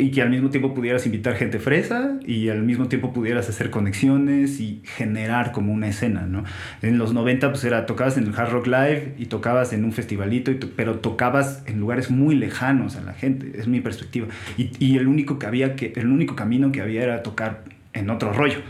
[0.00, 3.70] y que al mismo tiempo pudieras invitar gente fresa y al mismo tiempo pudieras hacer
[3.70, 6.44] conexiones y generar como una escena, ¿no?
[6.82, 9.92] En los 90 pues era, tocabas en el Hard Rock Live y tocabas en un
[9.92, 14.28] festivalito, pero tocabas en lugares muy lejanos a la gente, es mi perspectiva.
[14.56, 18.10] Y, y el único que había que, el único camino que había era tocar en
[18.10, 18.60] otro rollo.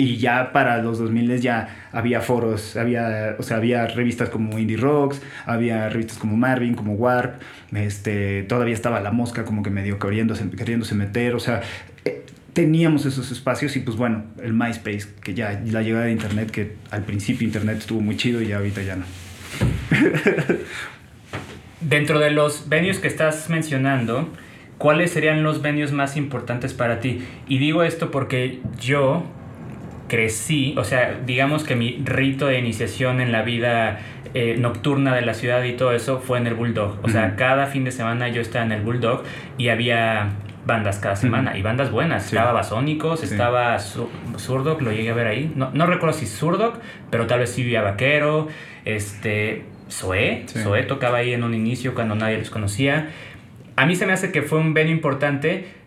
[0.00, 4.76] Y ya para los 2000 ya había foros, había, o sea, había revistas como Indie
[4.76, 9.98] Rocks, había revistas como Marvin, como Warp, este, todavía estaba La Mosca como que medio
[9.98, 11.62] queriéndose, queriéndose meter, o sea,
[12.04, 16.52] eh, teníamos esos espacios y pues bueno, el MySpace, que ya la llegada de Internet,
[16.52, 19.04] que al principio Internet estuvo muy chido y ahorita ya no.
[21.80, 24.28] Dentro de los venues que estás mencionando,
[24.78, 27.22] ¿cuáles serían los venues más importantes para ti?
[27.48, 29.24] Y digo esto porque yo
[30.08, 34.00] crecí, o sea, digamos que mi rito de iniciación en la vida
[34.34, 36.98] eh, nocturna de la ciudad y todo eso fue en el Bulldog.
[37.02, 39.22] O sea, cada fin de semana yo estaba en el Bulldog
[39.56, 40.30] y había
[40.66, 42.26] bandas cada semana y bandas buenas.
[42.26, 45.52] Estaba Basónicos, estaba Surdoc, lo llegué a ver ahí.
[45.54, 46.78] No, no recuerdo si Surdoc,
[47.10, 48.48] pero tal vez sí había Vaquero.
[48.84, 53.08] Este, Zoé, Zoé tocaba ahí en un inicio cuando nadie los conocía.
[53.76, 55.77] A mí se me hace que fue un venue importante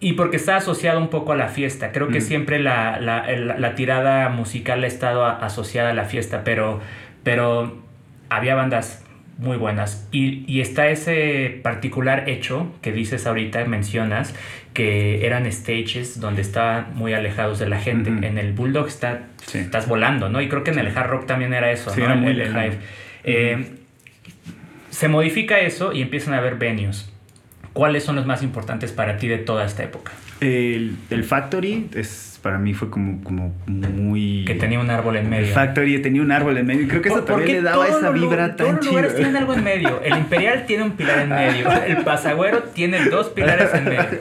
[0.00, 1.92] y porque está asociado un poco a la fiesta.
[1.92, 6.80] Creo que siempre la, la, la, tirada musical ha estado asociada a la fiesta, pero,
[7.22, 7.82] pero
[8.30, 9.04] había bandas
[9.36, 10.08] muy buenas.
[10.10, 14.34] Y, y, está ese particular hecho que dices ahorita, mencionas,
[14.72, 18.08] que eran stages donde estaban muy alejados de la gente.
[18.08, 20.40] En el Bulldog está, estás volando, ¿no?
[20.40, 22.04] Y creo que en el Hard Rock también era eso, ¿no?
[22.04, 22.78] Era el, live.
[23.24, 23.76] Eh,
[24.88, 27.12] se modifica eso y empiezan a haber venues.
[27.72, 30.12] ¿Cuáles son los más importantes para ti de toda esta época?
[30.40, 34.44] El, el Factory es, para mí fue como, como muy...
[34.44, 35.46] Que tenía un árbol en medio.
[35.46, 36.88] El Factory tenía un árbol en medio.
[36.88, 39.62] Creo que eso también le daba esa vibra tan Todos los lugares tienen algo en
[39.62, 40.00] medio.
[40.02, 41.68] El Imperial tiene un pilar en medio.
[41.86, 44.18] El Pasagüero tiene dos pilares en medio.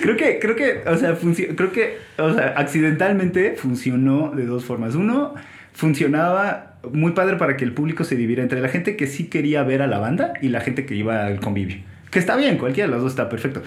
[0.00, 1.16] Creo que, creo que, o sea,
[1.56, 4.94] creo que, o sea, accidentalmente funcionó de dos formas.
[4.94, 5.34] Uno,
[5.74, 9.62] funcionaba muy padre para que el público se dividiera entre la gente que sí quería
[9.64, 11.78] ver a la banda y la gente que iba al convivio.
[12.14, 13.60] Que está bien, cualquiera de los dos está perfecto.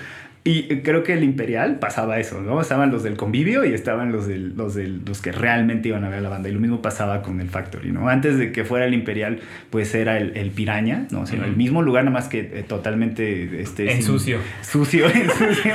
[0.47, 2.61] Y creo que el Imperial pasaba eso, ¿no?
[2.61, 6.09] Estaban los del convivio y estaban los, del, los, del, los que realmente iban a
[6.09, 6.47] ver a la banda.
[6.47, 8.07] Y lo mismo pasaba con el Factory, ¿no?
[8.07, 11.19] Antes de que fuera el Imperial, pues era el, el Piraña, ¿no?
[11.19, 13.61] O sea, el mismo lugar, nada más que eh, totalmente...
[13.61, 14.39] Este, en sucio.
[14.61, 15.73] Sucio, en sucio,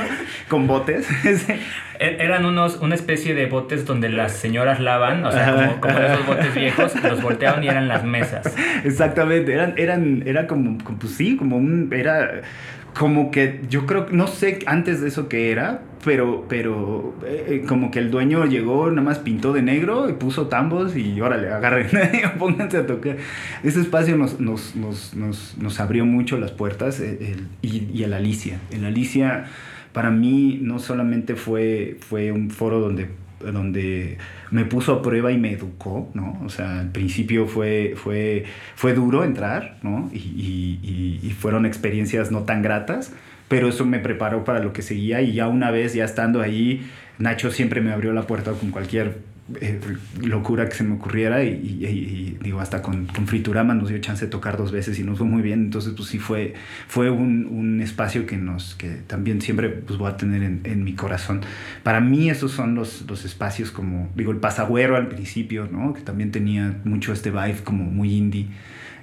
[0.49, 1.07] con botes.
[1.99, 5.99] E, eran unos, una especie de botes donde las señoras lavan, o sea, como, como
[5.99, 8.51] esos botes viejos, los volteaban y eran las mesas.
[8.83, 12.41] Exactamente, eran, eran, era como, como pues sí, como un, era
[12.97, 17.91] como que yo creo, no sé antes de eso qué era, pero, pero eh, como
[17.91, 21.87] que el dueño llegó, nada más pintó de negro y puso tambos y órale, agarren,
[22.39, 23.17] pónganse a tocar.
[23.63, 28.13] Ese espacio nos, nos, nos, nos, nos abrió mucho las puertas eh, y, y el
[28.13, 28.59] Alicia.
[28.71, 29.45] El Alicia
[29.93, 33.09] para mí no solamente fue, fue un foro donde
[33.51, 34.17] donde
[34.51, 36.39] me puso a prueba y me educó, ¿no?
[36.45, 40.09] O sea, al principio fue, fue, fue duro entrar, ¿no?
[40.13, 43.11] Y, y, y, fueron experiencias no tan gratas,
[43.47, 46.85] pero eso me preparó para lo que seguía y ya una vez ya estando ahí,
[47.17, 49.17] Nacho siempre me abrió la puerta con cualquier
[49.59, 49.79] eh,
[50.21, 54.31] locura que se me ocurriera y, digo, hasta con, con, Friturama nos dio chance de
[54.31, 56.53] tocar dos veces y nos fue muy bien, entonces pues sí fue,
[56.87, 60.85] fue un, un espacio que, nos, que también siempre pues, voy a tener en, en,
[60.85, 61.41] mi corazón.
[61.83, 65.93] Para mí esos son los, los espacios como, digo, el Pasagüero al principio, ¿no?
[65.93, 68.47] que también tenía mucho este vibe como muy indie.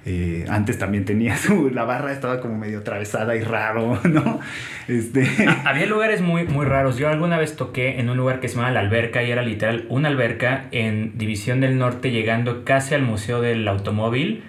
[0.03, 4.39] Eh, antes también tenía su, la barra estaba como medio atravesada y raro, ¿no?
[4.87, 5.27] Este...
[5.47, 6.97] Ah, había lugares muy, muy raros.
[6.97, 9.85] Yo alguna vez toqué en un lugar que se llama La Alberca y era literal
[9.89, 14.43] una alberca en División del Norte llegando casi al Museo del Automóvil,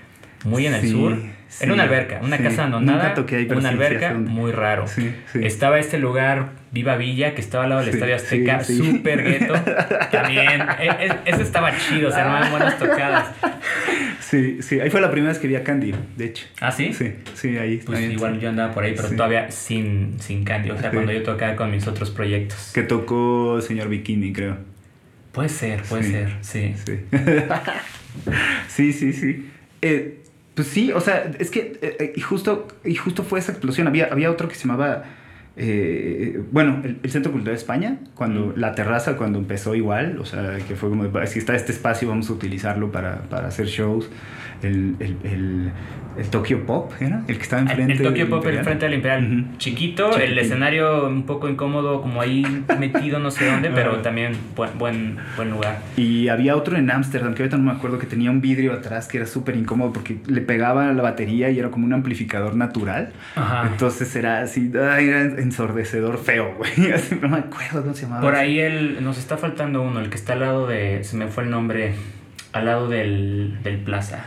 [0.44, 1.18] muy en el sur.
[1.60, 3.14] era una alberca, una casa abandonada,
[3.54, 4.86] una alberca muy raro.
[5.34, 9.54] Estaba este lugar Viva Villa, que estaba al lado del Estadio Azteca, súper gueto.
[10.10, 13.28] También, e, e, ese estaba chido, se armaban buenas tocadas.
[14.20, 16.46] Sí, sí, ahí fue la primera vez que vi a Candy, de hecho.
[16.62, 16.94] ¿Ah, sí?
[16.94, 17.76] Sí, sí, ahí.
[17.84, 21.22] Pues igual yo andaba por ahí, pero todavía sin, sin Candy, o sea, cuando yo
[21.22, 22.72] tocaba con mis otros proyectos.
[22.72, 24.56] Que tocó Señor Bikini, creo.
[25.32, 26.74] Puede ser, puede ser, sí.
[26.86, 27.00] Sí,
[28.68, 29.12] sí, sí.
[29.12, 29.50] sí.
[29.82, 30.22] Eh,
[30.54, 33.86] pues sí, o sea, es que eh, eh, y justo, y justo fue esa explosión.
[33.88, 35.04] Había, había otro que se llamaba
[35.56, 40.58] eh, bueno, el, Centro Cultural de España, cuando la terraza, cuando empezó igual, o sea,
[40.66, 44.08] que fue como, si está este espacio, vamos a utilizarlo para, para hacer shows.
[44.62, 45.72] El, el, el,
[46.18, 47.22] el Tokyo Pop, ¿era?
[47.26, 47.92] El que estaba enfrente.
[47.94, 48.58] El, el Tokyo del Pop Imperial.
[48.60, 49.40] enfrente del Imperial.
[49.42, 49.58] Ujú.
[49.58, 52.44] Chiquito, el escenario un poco incómodo, como ahí
[52.78, 54.02] metido no sé dónde, pero Ajá.
[54.02, 55.78] también buen, buen, buen lugar.
[55.96, 59.08] Y había otro en Ámsterdam, que ahorita no me acuerdo, que tenía un vidrio atrás
[59.08, 62.54] que era súper incómodo porque le pegaba a la batería y era como un amplificador
[62.56, 63.12] natural.
[63.36, 63.68] Ajá.
[63.70, 66.92] Entonces era así, ay, era ensordecedor feo, güey.
[66.92, 68.20] Así, no me acuerdo cómo se llamaba.
[68.20, 71.26] Por ahí el, nos está faltando uno, el que está al lado de, se me
[71.28, 71.94] fue el nombre,
[72.52, 74.26] al lado del, del plaza.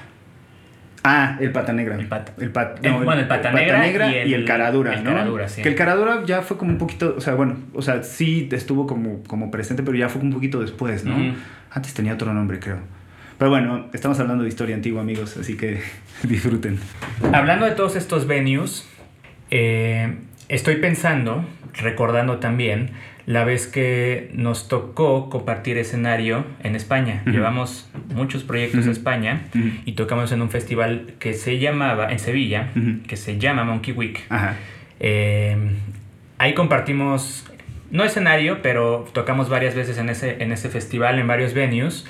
[1.07, 1.95] Ah, el pata negra.
[1.95, 5.03] El Pata- El pat- el- bueno, el Pata Negra y el- y el caradura, el
[5.03, 5.11] ¿no?
[5.11, 5.61] Caradura, sí.
[5.61, 8.87] Que el caradura ya fue como un poquito, o sea, bueno, o sea, sí estuvo
[8.87, 11.15] como, como presente, pero ya fue un poquito después, ¿no?
[11.71, 12.77] Antes tenía otro nombre, creo.
[13.37, 15.79] Pero bueno, estamos hablando de historia antigua, amigos, así que
[16.23, 16.79] disfruten.
[17.33, 18.87] Hablando de todos estos venues,
[19.51, 20.15] eh,
[20.49, 22.91] estoy pensando, recordando también,
[23.25, 27.23] la vez que nos tocó compartir escenario en España.
[27.25, 28.89] Llevamos muchos proyectos Ujú.
[28.89, 29.69] a España Ujú.
[29.85, 32.69] y tocamos en un festival que se llamaba, en Sevilla,
[33.07, 34.19] que se llama Monkey Week.
[34.99, 35.57] Eh,
[36.37, 37.45] ahí compartimos,
[37.91, 42.05] no escenario, pero tocamos varias veces en ese, en ese festival, en varios venues.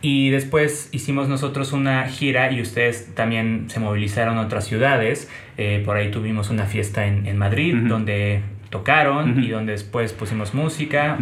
[0.00, 5.28] Y después hicimos nosotros una gira y ustedes también se movilizaron a otras ciudades.
[5.56, 10.54] Eh, por ahí tuvimos una fiesta en, en Madrid donde tocaron y donde después pusimos
[10.54, 11.18] música.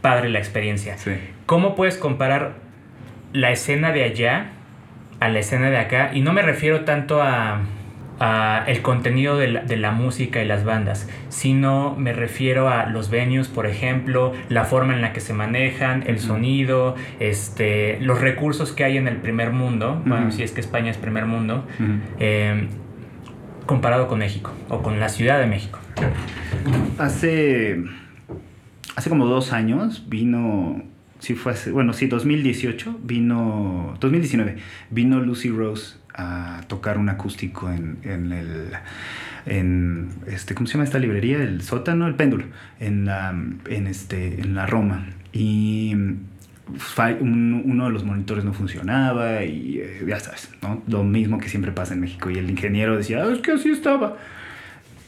[0.00, 0.98] Padre la experiencia.
[0.98, 1.12] Sí.
[1.46, 2.54] ¿Cómo puedes comparar
[3.32, 4.46] la escena de allá
[5.20, 6.10] a la escena de acá?
[6.12, 7.60] Y no me refiero tanto a,
[8.18, 12.86] a el contenido de la, de la música y las bandas, sino me refiero a
[12.86, 18.20] los venues, por ejemplo, la forma en la que se manejan, el sonido, este, los
[18.20, 21.64] recursos que hay en el primer mundo, bueno, si es que España es primer mundo,
[22.18, 22.68] eh,
[23.66, 25.78] comparado con México o con la Ciudad de México.
[26.98, 27.82] Hace,
[28.96, 30.82] hace como dos años vino,
[31.18, 34.56] sí fue hace, bueno, sí, 2018, vino, 2019,
[34.90, 38.68] vino Lucy Rose a tocar un acústico en, en el,
[39.46, 41.42] en, este, ¿cómo se llama esta librería?
[41.42, 42.44] El sótano, el péndulo,
[42.80, 43.30] en la,
[43.68, 45.06] en este, en la Roma.
[45.32, 45.94] Y
[47.20, 50.82] un- uno de los monitores no funcionaba y eh, ya sabes, ¿no?
[50.86, 52.30] Lo mismo que siempre pasa en México.
[52.30, 54.16] Y el ingeniero decía, "Ah, es que así estaba.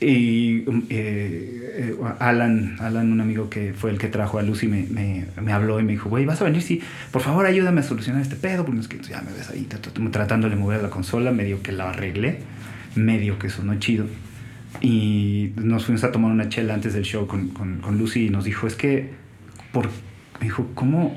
[0.00, 4.66] Y um, eh, eh, Alan, Alan, un amigo que fue el que trajo a Lucy,
[4.68, 6.62] me, me, me habló y me dijo, güey, ¿vas a venir?
[6.62, 9.66] Sí, por favor ayúdame a solucionar este pedo, porque es que ya me ves ahí
[9.68, 12.38] trat- trat- tratando de mover la consola, medio que la arreglé,
[12.96, 14.06] medio que sonó chido.
[14.80, 18.30] Y nos fuimos a tomar una chela antes del show con, con, con Lucy y
[18.30, 19.10] nos dijo, es que,
[19.72, 19.86] por...
[19.86, 21.16] me dijo, ¿cómo?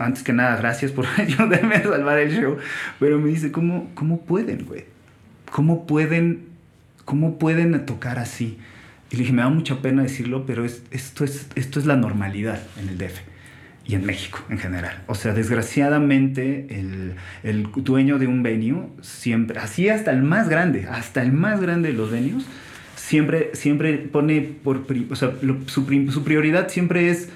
[0.00, 2.56] Antes que nada, gracias por ayudarme a salvar el show,
[2.98, 4.84] pero me dice, ¿cómo, cómo pueden, güey?
[5.52, 6.55] ¿Cómo pueden
[7.06, 8.58] ¿cómo pueden tocar así?
[9.10, 11.96] Y le dije, me da mucha pena decirlo, pero es, esto, es, esto es la
[11.96, 13.20] normalidad en el DF
[13.86, 15.02] y en México en general.
[15.06, 16.66] O sea, desgraciadamente
[17.42, 21.92] el, dueño de un venue siempre, así hasta el más grande, hasta el más grande
[21.92, 22.44] de los venues,
[22.96, 25.32] siempre, siempre pone por, o sea,
[25.68, 27.30] su prioridad siempre es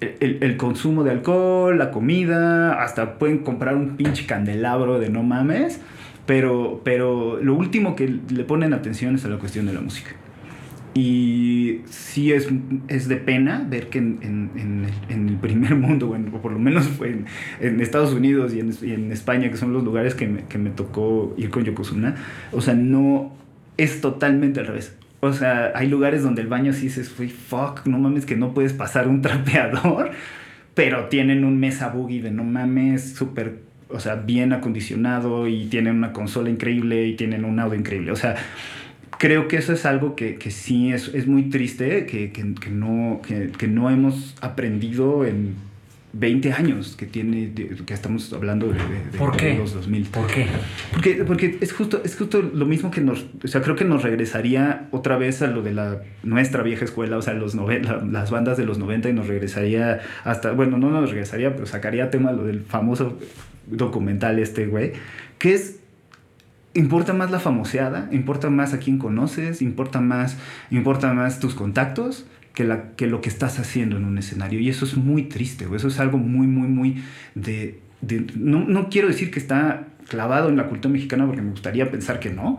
[0.00, 5.22] el, el consumo de alcohol, la comida, hasta pueden comprar un pinche candelabro de no
[5.22, 5.80] mames,
[6.28, 10.10] pero, pero lo último que le ponen atención es a la cuestión de la música.
[10.94, 12.48] Y sí es,
[12.88, 16.42] es de pena ver que en, en- en el, en el primer mundo, bueno, o
[16.42, 16.88] por lo menos
[17.60, 20.68] en, Estados Unidos y y en España, que son los lugares que me, que me
[20.70, 22.16] tocó ir con Yokozuna,
[22.52, 23.32] o sea, no
[23.78, 24.94] es totalmente al revés.
[25.20, 28.52] O sea, hay lugares donde el baño sí dices, "Uy, fuck, no mames que no
[28.54, 30.10] puedes pasar un trapeador,
[30.74, 35.96] pero tienen un mesa boogie de no mames, súper, o sea, bien acondicionado y tienen
[35.96, 38.12] una consola increíble y tienen un audio increíble.
[38.12, 38.36] O sea,
[39.18, 42.70] creo que eso es algo que, que sí es, es muy triste, que, que, que
[42.70, 45.54] no, que, que no hemos aprendido en
[46.14, 49.58] 20 años que tiene, de- que estamos hablando de, de- de- ¿Por de qué?
[49.58, 50.04] los 2000.
[50.04, 50.46] ¿Por qué?
[50.92, 53.26] Porque, porque es, justo, es justo lo mismo que nos...
[53.44, 57.18] O sea, creo que nos regresaría otra vez a lo de la nuestra vieja escuela,
[57.18, 60.52] o sea, los nove- la- las bandas de los 90 y nos regresaría hasta...
[60.52, 63.18] Bueno, no nos regresaría, pero sacaría tema lo del famoso
[63.70, 64.92] documental este, güey,
[65.38, 65.76] que es...
[66.74, 70.36] Importa más la famoseada, importa más a quién conoces, importa más,
[70.70, 74.60] importa más tus contactos que, la, que lo que estás haciendo en un escenario.
[74.60, 75.78] Y eso es muy triste, güey.
[75.78, 77.02] Eso es algo muy, muy, muy
[77.34, 77.80] de...
[78.02, 81.90] de- no, no quiero decir que está clavado en la cultura mexicana porque me gustaría
[81.90, 82.58] pensar que no.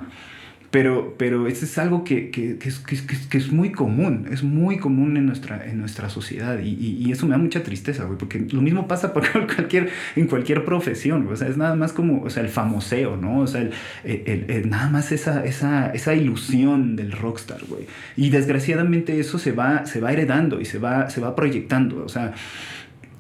[0.72, 4.78] Pero, pero eso es algo que, que, que es, que, es, muy común, es muy
[4.78, 8.20] común en nuestra, en nuestra sociedad y, y- y eso me da mucha tristeza, güey,
[8.20, 12.22] porque lo mismo pasa por cualquier, en cualquier profesión, o sea, es nada más como,
[12.22, 13.40] o sea, el famoseo, ¿no?
[13.40, 13.72] O sea, el,
[14.04, 17.88] el- el- nada más esa, esa, esa ilusión del rockstar, güey.
[18.16, 22.10] Y desgraciadamente eso se va, se va heredando y se va, se va proyectando, o
[22.10, 22.34] sea,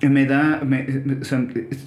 [0.01, 0.85] me da, me-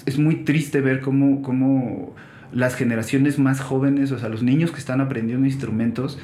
[0.07, 2.15] es muy triste ver cómo, cómo
[2.53, 6.19] las generaciones más jóvenes, o sea, los niños que están aprendiendo instrumentos,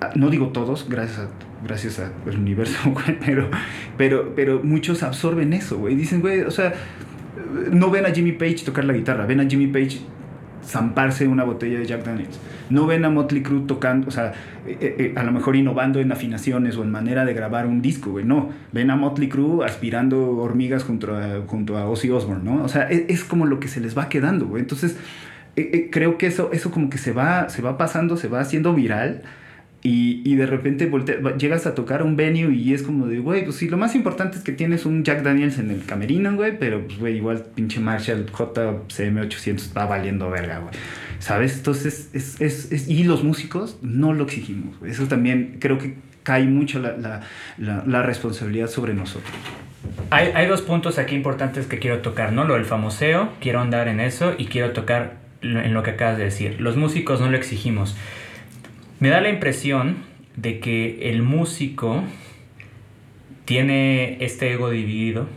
[0.00, 1.28] ah, no digo todos, gracias
[1.64, 3.48] gracias al universo, güey, pero,
[3.96, 5.94] pero, pero muchos absorben eso, güey.
[5.94, 6.72] Dicen, güey, o sea,
[7.70, 10.00] no ven a Jimmy Page tocar la guitarra, ven a Jimmy Page
[10.64, 12.38] zamparse una botella de Jack Daniels.
[12.70, 14.32] No ven a Motley Crue tocando, o sea,
[14.66, 17.82] eh, eh, eh, a lo mejor innovando en afinaciones o en manera de grabar un
[17.82, 18.24] disco, güey.
[18.24, 22.62] No, ven a Motley Crue aspirando hormigas junto a, junto a Ozzy Osbourne, ¿no?
[22.62, 24.62] O sea, es, es como lo que se les va quedando, güey.
[24.62, 24.96] Entonces,
[25.90, 29.22] creo que eso, eso como que se va, se va pasando, se va haciendo viral
[29.84, 30.88] y, y de repente
[31.38, 34.38] llegas a tocar un venue y es como de, güey, pues sí, lo más importante
[34.38, 37.80] es que tienes un Jack Daniels en el camerino, güey, pero pues, güey, igual pinche
[37.80, 40.72] Marshall JCM800 está valiendo verga, güey.
[41.18, 41.56] ¿Sabes?
[41.56, 44.76] Entonces, es, es, es, y los músicos no lo exigimos.
[44.84, 47.20] Eso también creo que cae mucho la, la,
[47.58, 49.32] la, la responsabilidad sobre nosotros.
[50.10, 52.44] Hay, hay, dos puntos aquí importantes que quiero tocar, ¿no?
[52.44, 56.24] Lo del famoseo, quiero andar en eso y quiero tocar en lo que acabas de
[56.24, 56.60] decir.
[56.60, 57.96] Los músicos no lo exigimos.
[59.00, 59.96] Me da la impresión
[60.36, 62.04] de que el músico
[63.44, 65.28] tiene este ego dividido,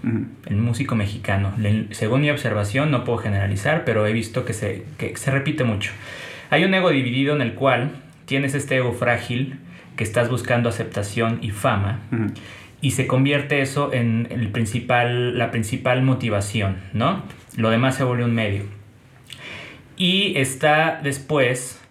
[0.45, 1.53] el músico mexicano.
[1.91, 5.91] Según mi observación, no puedo generalizar, pero he visto que se, que se repite mucho.
[6.49, 7.91] Hay un ego dividido en el cual
[8.25, 9.59] tienes este ego frágil,
[9.95, 12.01] que estás buscando aceptación y fama,
[12.81, 17.23] y se convierte eso en el principal, la principal motivación, ¿no?
[17.57, 18.63] Lo demás se vuelve un medio.
[19.97, 21.81] Y está después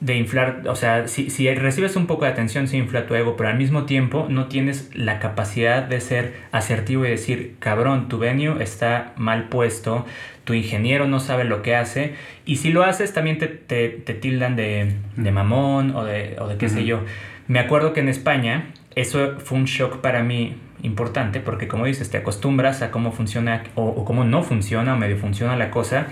[0.00, 3.36] de inflar, o sea, si, si, recibes un poco de atención, se infla tu ego,
[3.36, 8.18] pero al mismo tiempo no tienes la capacidad de ser asertivo y decir, cabrón, tu
[8.18, 10.06] venue está mal puesto,
[10.44, 12.14] tu ingeniero no sabe lo que hace,
[12.46, 16.48] y si lo haces también te, te, te tildan de, de, mamón o de, o
[16.48, 17.04] de qué sé yo.
[17.46, 22.08] Me acuerdo que en España eso fue un shock para mí importante, porque como dices,
[22.08, 26.06] te acostumbras a cómo funciona o, o cómo no funciona o medio funciona la cosa,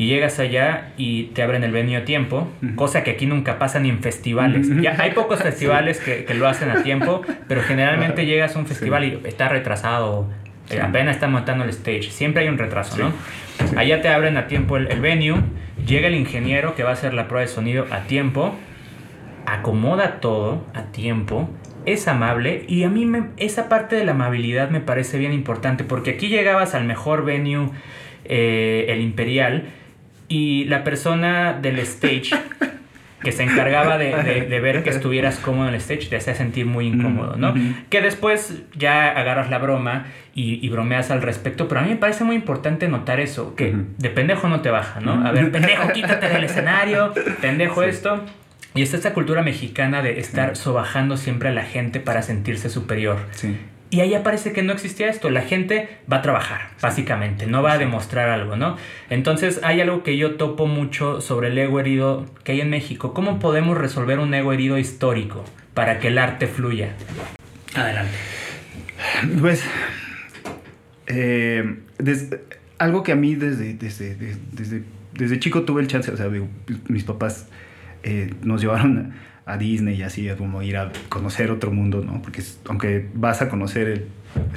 [0.00, 3.80] y llegas allá y te abren el venue a tiempo, cosa que aquí nunca pasa
[3.80, 4.66] ni en festivales.
[4.80, 8.66] Ya hay pocos festivales que, que, lo hacen a tiempo, pero generalmente llegas a un
[8.66, 10.26] festival y está retrasado,
[10.70, 13.12] eh, apenas está montando el stage, siempre hay un retraso, ¿no?
[13.78, 15.42] Allá te abren a tiempo el, el venue,
[15.86, 18.54] llega el ingeniero que va a hacer la prueba de sonido a tiempo,
[19.44, 21.50] acomoda todo a tiempo,
[21.84, 25.84] es amable y a mí me, esa parte de la amabilidad me parece bien importante
[25.84, 27.68] porque aquí llegabas al mejor venue,
[28.24, 29.64] eh, el Imperial,
[30.30, 32.30] y la persona del stage
[33.22, 36.64] que se encargaba de, de, ver que estuvieras cómodo en el stage te hacía sentir
[36.64, 37.52] muy incómodo, ¿no?
[37.90, 41.96] Que después ya agarras la broma y, y, bromeas al respecto, pero a mí me
[41.96, 45.26] parece muy importante notar eso, que de pendejo no te baja, ¿no?
[45.26, 47.12] A ver, pendejo, quítate del escenario,
[47.42, 48.24] pendejo esto.
[48.72, 53.18] Y está esta cultura mexicana de estar sobajando siempre a la gente para sentirse superior.
[53.32, 53.58] Sí.
[53.90, 55.30] Y ahí aparece que no existía esto.
[55.30, 58.76] La gente va a trabajar, básicamente, no va a demostrar algo, ¿no?
[59.10, 63.12] Entonces hay algo que yo topo mucho sobre el ego herido que hay en México.
[63.12, 66.94] ¿Cómo podemos resolver un ego herido histórico para que el arte fluya?
[67.74, 68.14] Adelante.
[69.40, 69.64] Pues,
[71.08, 71.78] eh,
[72.78, 74.14] algo que a mí desde, desde,
[74.52, 74.82] desde,
[75.14, 76.30] desde, chico tuve el chance, o sea,
[76.88, 77.48] mis papás
[78.02, 79.14] eh, nos llevaron
[79.46, 82.22] a Disney y así, como ir a conocer otro mundo, ¿no?
[82.22, 84.06] Porque aunque vas a conocer el,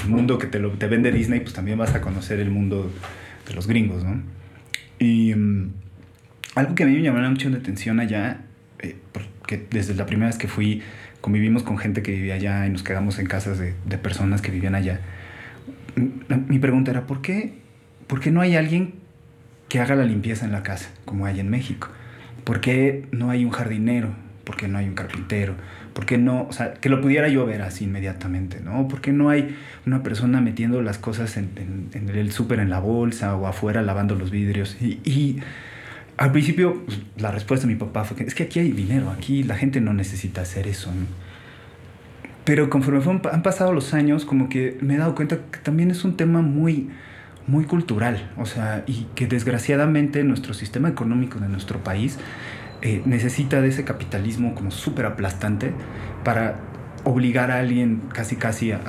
[0.07, 2.91] mundo que te, lo, te vende Disney, pues también vas a conocer el mundo
[3.47, 4.21] de los gringos, ¿no?
[4.99, 5.71] Y um,
[6.55, 8.41] algo que a mí me llamó mucho la atención allá,
[8.79, 10.81] eh, porque desde la primera vez que fui,
[11.21, 14.51] convivimos con gente que vivía allá y nos quedamos en casas de, de personas que
[14.51, 14.99] vivían allá.
[16.47, 17.53] Mi pregunta era, ¿por qué,
[18.07, 18.95] ¿por qué no hay alguien
[19.69, 21.89] que haga la limpieza en la casa, como hay en México?
[22.43, 24.09] ¿Por qué no hay un jardinero?
[24.43, 25.55] ¿Por qué no hay un carpintero?
[25.93, 26.47] ¿Por qué no?
[26.49, 28.87] O sea, que lo pudiera yo ver así inmediatamente, ¿no?
[28.87, 32.69] ¿Por qué no hay una persona metiendo las cosas en, en, en el súper en
[32.69, 34.77] la bolsa o afuera lavando los vidrios?
[34.81, 35.39] Y, y
[36.17, 39.11] al principio pues, la respuesta de mi papá fue que es que aquí hay dinero,
[39.11, 41.05] aquí la gente no necesita hacer eso, ¿no?
[42.45, 45.91] Pero conforme fueron, han pasado los años, como que me he dado cuenta que también
[45.91, 46.89] es un tema muy,
[47.47, 52.19] muy cultural, o sea, y que desgraciadamente nuestro sistema económico de nuestro país
[52.85, 55.71] eh, necesita de ese capitalismo como súper aplastante
[56.25, 56.59] para
[57.05, 58.79] obligar a alguien casi casi a,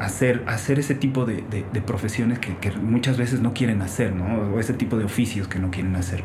[0.00, 1.42] hacer, hacer ese tipo de,
[1.86, 4.54] profesiones que, que, muchas veces no quieren hacer, ¿no?
[4.54, 6.24] O ese tipo de oficios que no quieren hacer.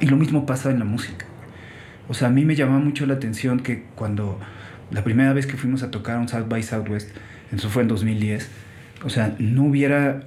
[0.00, 1.26] Y lo mismo pasa en la música.
[2.06, 4.38] O sea, a mí me llama mucho la atención que cuando
[4.92, 7.10] la primera vez que fuimos a tocar un South by Southwest,
[7.50, 8.48] eso fue en 2010,
[9.04, 10.20] o sea, no hubiera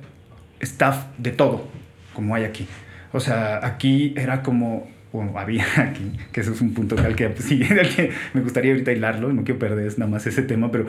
[0.59, 1.69] staff de todo
[2.13, 2.67] como hay aquí.
[3.13, 7.29] O sea, aquí era como o había aquí, que eso es un punto al que,
[7.29, 10.71] pues, sí, al que me gustaría ahorita hilarlo, no quiero perder nada más ese tema,
[10.71, 10.85] pero,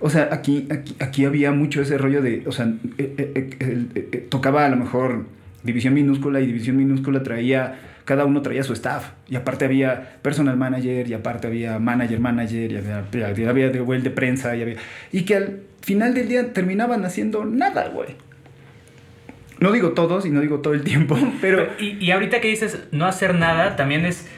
[0.00, 0.68] o sea, aquí,
[0.98, 5.24] aquí, había mucho ese rollo de, o sea, eh, eh, eh, tocaba a lo mejor
[5.62, 9.10] división minúscula y división minúscula traía, cada uno traía su staff.
[9.28, 12.76] Y aparte había personal manager, y aparte había manager manager, y
[13.22, 14.76] había, de de prensa, y había...
[15.12, 18.16] Y que al final del día terminaban haciendo nada, güey.
[19.60, 21.68] No digo todos y no digo todo el tiempo, pero...
[21.78, 24.28] Y, y ahorita que dices no hacer nada, también es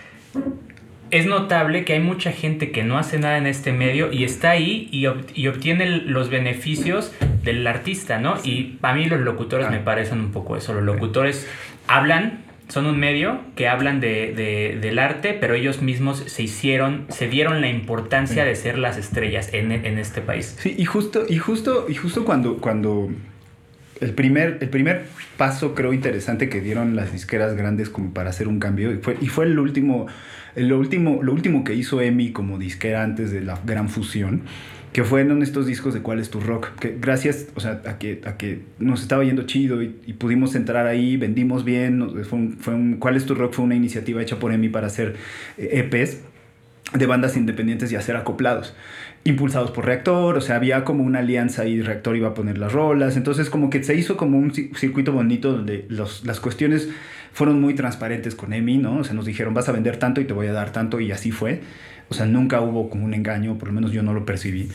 [1.13, 4.51] es notable que hay mucha gente que no hace nada en este medio y está
[4.51, 7.13] ahí y, obtiene los beneficios
[7.45, 8.37] del artista, ¿no?
[8.43, 10.73] Y a mí los locutores me parecen un poco eso.
[10.73, 11.47] Los locutores
[11.87, 17.29] hablan, son un medio que hablan de, del arte, pero ellos mismos se hicieron, se
[17.29, 20.57] dieron la importancia de ser las estrellas en, este país.
[20.61, 23.11] Sí, y justo, y justo, y justo cuando, cuando
[24.03, 25.05] el primer, el primer
[25.37, 29.17] paso creo interesante que dieron las disqueras grandes como para hacer un cambio, y fue,
[29.21, 30.07] y fue el último
[30.55, 34.43] lo último, lo último que hizo Emi como disquera antes de la gran fusión,
[34.93, 36.79] que fueron estos discos de ¿Cuál es tu rock?
[36.79, 40.87] Que gracias o sea, a, que, a que nos estaba yendo chido y, pudimos entrar
[40.87, 43.55] ahí, vendimos bien, fue fue ¿Cuál es tu rock?
[43.55, 45.17] Fue una iniciativa hecha por Emi para hacer
[45.57, 46.21] EPs eh,
[46.95, 48.75] e de bandas independientes y hacer acoplados
[49.25, 52.73] impulsados por Reactor, o sea, había como una alianza y Reactor iba a poner las
[52.73, 56.89] rolas, entonces como que se hizo como un circuito bonito donde las cuestiones
[57.33, 58.99] fueron muy transparentes con EMI, ¿no?
[58.99, 61.13] O sea, nos dijeron, vas a vender tanto y te voy a dar tanto, y
[61.13, 61.61] así fue.
[62.09, 64.69] O sea, nunca hubo como un engaño, por lo menos yo no lo percibí.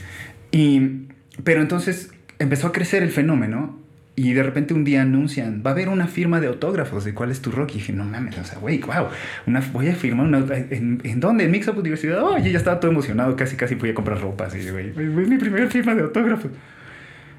[0.52, 1.08] Y,
[1.44, 3.78] pero entonces empezó a crecer el fenómeno
[4.18, 7.32] y de repente un día anuncian, va a haber una firma de autógrafos de cuál
[7.32, 7.70] es tu rock.
[7.72, 9.08] Y dije, no mames, o sea, güey, wow,
[9.46, 11.46] una, voy a firmar una, ¿en, ¿en dónde?
[11.46, 12.24] En Mix Up Universidad.
[12.24, 14.48] Oh, ya estaba todo emocionado, casi casi fui a comprar ropa.
[14.48, 16.52] Así, güey, es mi primera firma de autógrafos.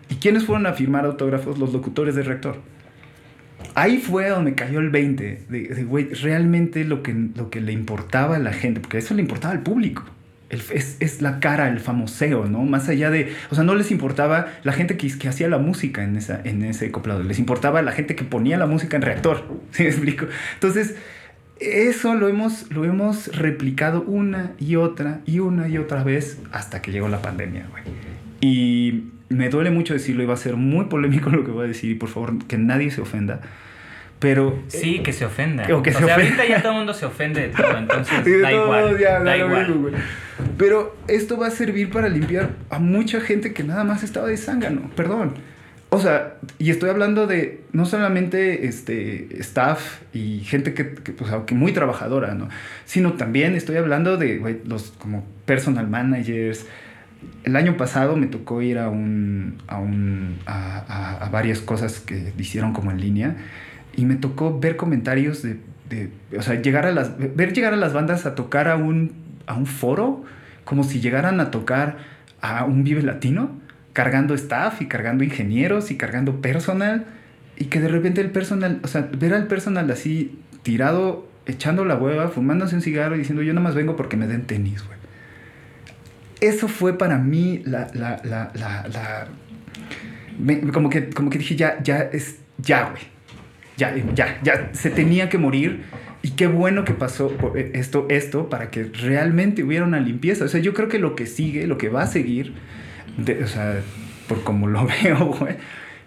[0.09, 1.59] ¿Y quiénes fueron a firmar autógrafos?
[1.59, 2.63] Los locutores de Rector
[3.75, 8.37] ahí fue donde cayó el 20, de, güey, realmente lo que, lo que le importaba
[8.37, 10.05] a la gente, porque eso le importaba al público.
[10.51, 12.63] Es, es, la cara, el famoseo, ¿no?
[12.65, 16.03] Más allá de, o sea, no les importaba la gente que, que hacía la música
[16.03, 19.45] en, esa, en ese acoplado, les importaba la gente que ponía la música en reactor,
[19.73, 20.27] ¿sí me explico?
[20.55, 20.97] Entonces,
[21.61, 26.81] eso lo hemos, lo hemos replicado una y otra y una y otra vez hasta
[26.81, 27.83] que llegó la pandemia, güey.
[28.41, 31.69] Y me duele mucho decirlo y va a ser muy polémico lo que voy a
[31.69, 33.41] decir por favor que nadie se ofenda.
[34.19, 34.59] Pero.
[34.69, 35.65] Sí, que se ofenda.
[35.75, 38.53] O, que se sea, ahorita ya todo el mundo se ofende de todo, entonces da
[38.53, 38.99] igual.
[38.99, 39.93] da igual.
[40.57, 44.37] Pero esto va a servir para limpiar a mucha gente que nada más estaba de
[44.37, 44.91] zángano.
[44.97, 45.35] Perdón.
[45.91, 51.33] O sea, y estoy hablando de no solamente este, staff y gente que, que, pues,
[51.47, 52.51] que muy trabajadora, ¿no?
[52.85, 56.67] Sino también estoy hablando de los como personal managers,
[57.45, 62.33] el año pasado me tocó ir a, un, a, un, a, a, varias cosas que
[62.39, 63.37] hicieron como en línea
[63.99, 65.59] y me tocó ver comentarios de,
[65.91, 69.13] de, o sea, llegar a las, ver llegar a las bandas a tocar a un,
[69.47, 70.25] a un foro
[70.65, 71.97] como si llegaran a tocar
[72.41, 73.51] a un Vive Latino,
[73.93, 77.07] cargando staff y cargando ingenieros y cargando personal
[77.57, 81.97] y que de repente el personal, o sea, ver al personal así tirado, echando la
[81.97, 84.99] hueva, fumándose un cigarro y diciendo yo nada más vengo porque me den tenis, güey
[86.41, 89.29] eso fue para mí la, la, la, la,
[90.73, 93.03] como, que, como que dije, ya, ya, es, ya, güey.
[93.79, 95.85] Ya, ya, ya, se tenía que morir.
[96.21, 100.45] Y qué bueno que pasó esto, esto para que realmente hubiera una limpieza.
[100.45, 102.55] O sea, yo creo que lo que sigue, lo que va a seguir,
[103.43, 103.81] o sea,
[104.29, 105.55] por como lo veo, güey,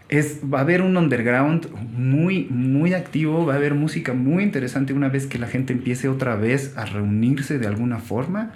[0.10, 4.94] es, va a haber un underground muy, muy activo, va a haber música muy interesante
[4.94, 8.52] una vez que la gente empiece otra vez a reunirse de alguna forma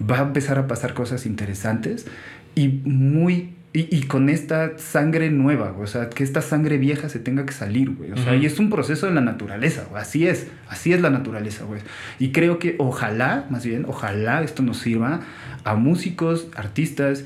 [0.00, 2.06] va a empezar a pasar cosas interesantes
[2.54, 7.44] y muy y, con esta sangre nueva, o sea, que esta sangre vieja se tenga
[7.44, 8.10] que salir, güey.
[8.12, 10.00] O sea, y es un proceso de la naturaleza, güey.
[10.00, 11.82] Así es, así es la naturaleza, güey.
[12.18, 15.20] Y creo que ojalá, más bien, ojalá esto nos sirva
[15.64, 17.24] a músicos, artistas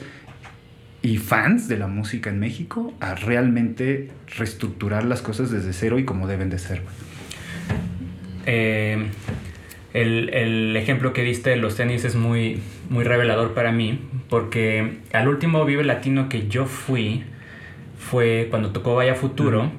[1.03, 6.05] y fans de la música en México a realmente reestructurar las cosas desde cero y
[6.05, 6.95] como deben de ser, güey.
[8.47, 9.07] Eh,
[9.93, 14.01] el, ejemplo que diste de los tenis es muy, muy revelador para mí,
[14.31, 17.25] porque al último Vive Latino que yo fui
[17.99, 19.71] fue cuando tocó Vaya Futuro,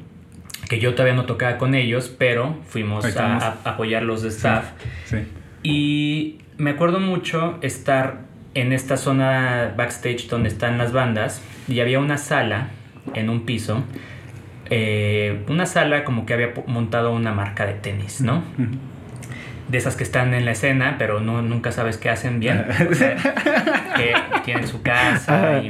[0.69, 4.71] que yo todavía no tocaba con ellos, pero fuimos a, apoyar los de staff.
[5.63, 8.21] Y me acuerdo mucho estar
[8.53, 12.67] en esta zona backstage donde están las bandas y había una sala
[13.13, 13.83] en un piso.
[14.69, 18.43] Eh, una sala como que había montado una marca de tenis, ¿no?
[19.71, 22.65] De esas que están en la escena, pero no, nunca sabes qué hacen bien.
[23.95, 24.13] que
[24.43, 25.69] tienen su casa y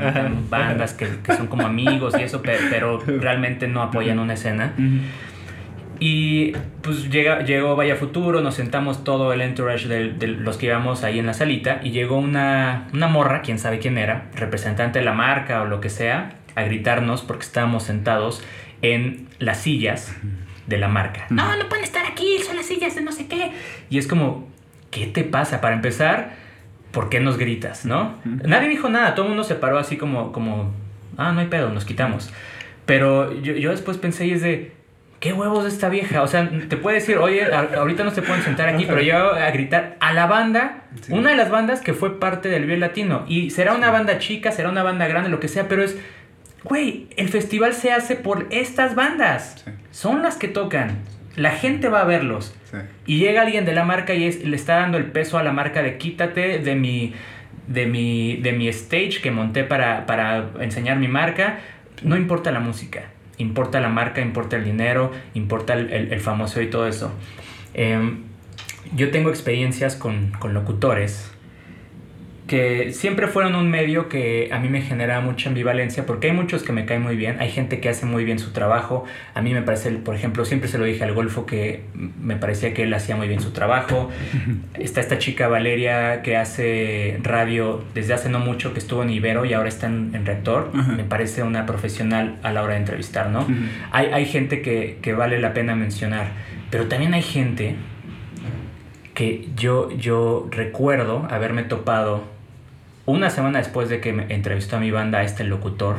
[0.49, 4.73] bandas que, son como amigos y eso, pero, realmente no apoyan una escena.
[5.99, 11.03] Y pues llega, llegó Vaya Futuro, nos sentamos todo el entourage de, los que íbamos
[11.03, 15.05] ahí en la salita y llegó una, una morra, quién sabe quién era, representante de
[15.05, 18.43] la marca o lo que sea, a gritarnos porque estábamos sentados
[18.81, 20.15] en las sillas
[20.71, 21.27] de la marca.
[21.29, 23.51] No, no pueden estar aquí, son las sillas de no sé qué.
[23.91, 24.47] Y es como,
[24.89, 25.61] ¿qué te pasa?
[25.61, 26.31] Para empezar,
[26.91, 28.15] ¿por qué nos gritas, no?
[28.25, 30.71] Nadie dijo nada, todo el mundo se paró así como, como,
[31.17, 32.31] ah, no hay pedo, nos quitamos.
[32.87, 34.71] Pero yo, yo después pensé y es de,
[35.21, 36.23] ¿qué huevos de esta vieja?
[36.23, 39.51] O sea, te puede decir, oye, ahorita no se pueden sentar aquí, pero yo a
[39.51, 43.23] gritar a la banda, una de las bandas que fue parte del Vive Latino.
[43.27, 45.97] Y será una banda chica, será una banda grande, lo que sea, pero es,
[46.63, 49.65] güey, el festival se hace por estas bandas.
[49.91, 50.99] Son las que tocan.
[51.35, 52.55] La gente va a verlos.
[53.05, 55.81] Y llega alguien de la marca y le está dando el peso a la marca
[55.81, 57.13] de quítate de mi,
[57.67, 61.59] de mi, de mi stage que monté para, para enseñar mi marca.
[62.01, 63.03] No importa la música
[63.41, 67.11] importa la marca, importa el dinero, importa el, famoso y todo eso.
[67.73, 68.23] Em,
[68.95, 71.30] yo tengo experiencias con, con, locutores
[72.51, 76.63] que siempre fueron un medio que a mí me genera mucha ambivalencia porque hay muchos
[76.63, 79.53] que me caen muy bien, hay gente que hace muy bien su trabajo, a mí
[79.53, 82.93] me parece, por ejemplo, siempre se lo dije al Golfo que me parecía que él
[82.93, 84.09] hacía muy bien su trabajo,
[84.73, 89.45] está esta chica Valeria que hace radio desde hace no mucho que estuvo en Ibero
[89.45, 93.29] y ahora está en, en Rector, me parece una profesional a la hora de entrevistar,
[93.29, 93.47] ¿no?
[93.93, 96.27] hay, hay gente que, que vale la pena mencionar,
[96.69, 97.77] pero también hay gente
[99.13, 102.40] que yo, yo recuerdo haberme topado
[103.11, 105.97] una semana después de que me entrevistó a mi banda a este locutor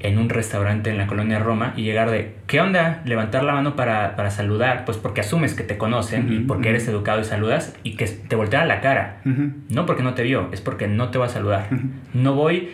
[0.00, 3.02] en un restaurante en la colonia Roma y llegar de, ¿qué onda?
[3.04, 6.86] Levantar la mano para, para saludar, pues porque asumes que te conocen y porque eres
[6.86, 9.20] educado y saludas y que te voltea la cara.
[9.24, 11.68] No porque no te vio, es porque no te va a saludar.
[12.14, 12.70] No voy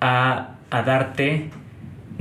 [0.00, 1.50] a, a darte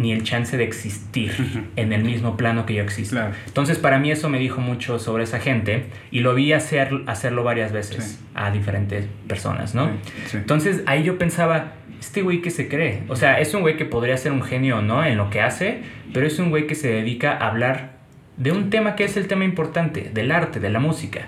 [0.02, 1.32] ni el chance de existir
[1.76, 3.20] en el mismo plano que yo existo.
[3.46, 7.44] Entonces, para mí eso me dijo mucho sobre esa gente y lo vi hacer, hacerlo
[7.44, 9.90] varias veces a diferentes personas, ¿no?
[10.34, 13.86] Entonces, ahí yo pensaba, este güey que se cree, o sea, es un güey que
[13.86, 15.06] podría ser un genio, ¿no?
[15.06, 15.82] En lo que hace,
[16.14, 17.92] pero es un güey que se dedica a hablar
[18.38, 21.28] de un tema que es el tema importante, del arte, de la música.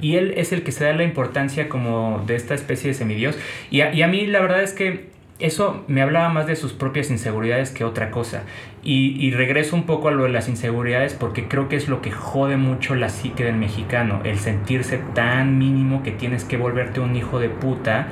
[0.00, 3.36] Y él es el que se da la importancia como de esta especie de semidios.
[3.70, 5.10] Y y a mí la verdad es que
[5.42, 8.44] eso me hablaba más de sus propias inseguridades que otra cosa.
[8.84, 12.10] Y, regreso un poco a lo de las inseguridades porque creo que es lo que
[12.10, 17.14] jode mucho la psique del mexicano, el sentirse tan mínimo que tienes que volverte un
[17.14, 18.08] hijo de puta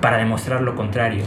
[0.00, 1.24] para demostrar lo contrario.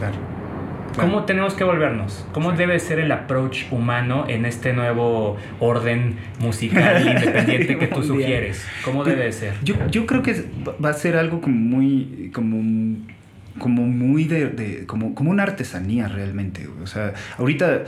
[0.95, 2.27] ¿Cómo tenemos que volvernos?
[2.34, 8.65] ¿Cómo debe ser el approach humano en este nuevo orden musical independiente que tú sugieres?
[8.84, 9.53] ¿Cómo debe ser?
[9.63, 10.45] Yo, yo creo que
[10.84, 12.57] va a ser algo como muy, como
[13.58, 16.68] como muy de, como, como una artesanía realmente.
[16.82, 17.84] O sea, ahorita,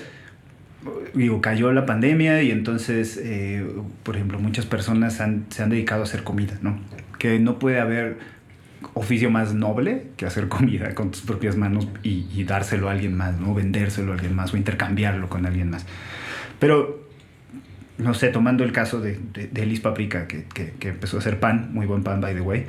[1.13, 3.65] digo, cayó la pandemia y entonces, eh,
[4.03, 5.15] por ejemplo, muchas personas
[5.49, 6.79] se han dedicado a hacer comida, ¿no?
[7.19, 8.17] Que no puede haber
[8.93, 13.39] oficio más noble que hacer comida con tus propias manos y, dárselo a alguien más,
[13.39, 13.53] ¿no?
[13.53, 15.85] Vendérselo a alguien más o intercambiarlo con alguien más.
[16.59, 17.07] Pero,
[17.97, 21.69] no sé, tomando el caso de, de, Paprika, que, que, que empezó a hacer pan,
[21.73, 22.65] muy buen pan, by the way,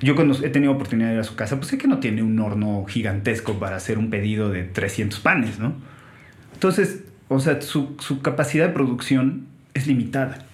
[0.00, 2.22] yo cuando he tenido oportunidad de ir a su casa, pues sé que no tiene
[2.22, 5.74] un horno gigantesco para hacer un pedido de 300 panes, ¿no?
[6.54, 10.46] Entonces, o sea, su, capacidad de producción es limitada.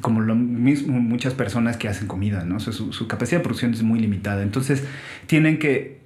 [0.00, 2.56] Como lo mismo muchas personas que hacen comida, ¿no?
[2.56, 4.42] O sea, su, su capacidad de producción es muy limitada.
[4.42, 4.84] Entonces,
[5.26, 6.00] tienen que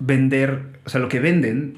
[0.00, 1.76] vender, o sea, lo que venden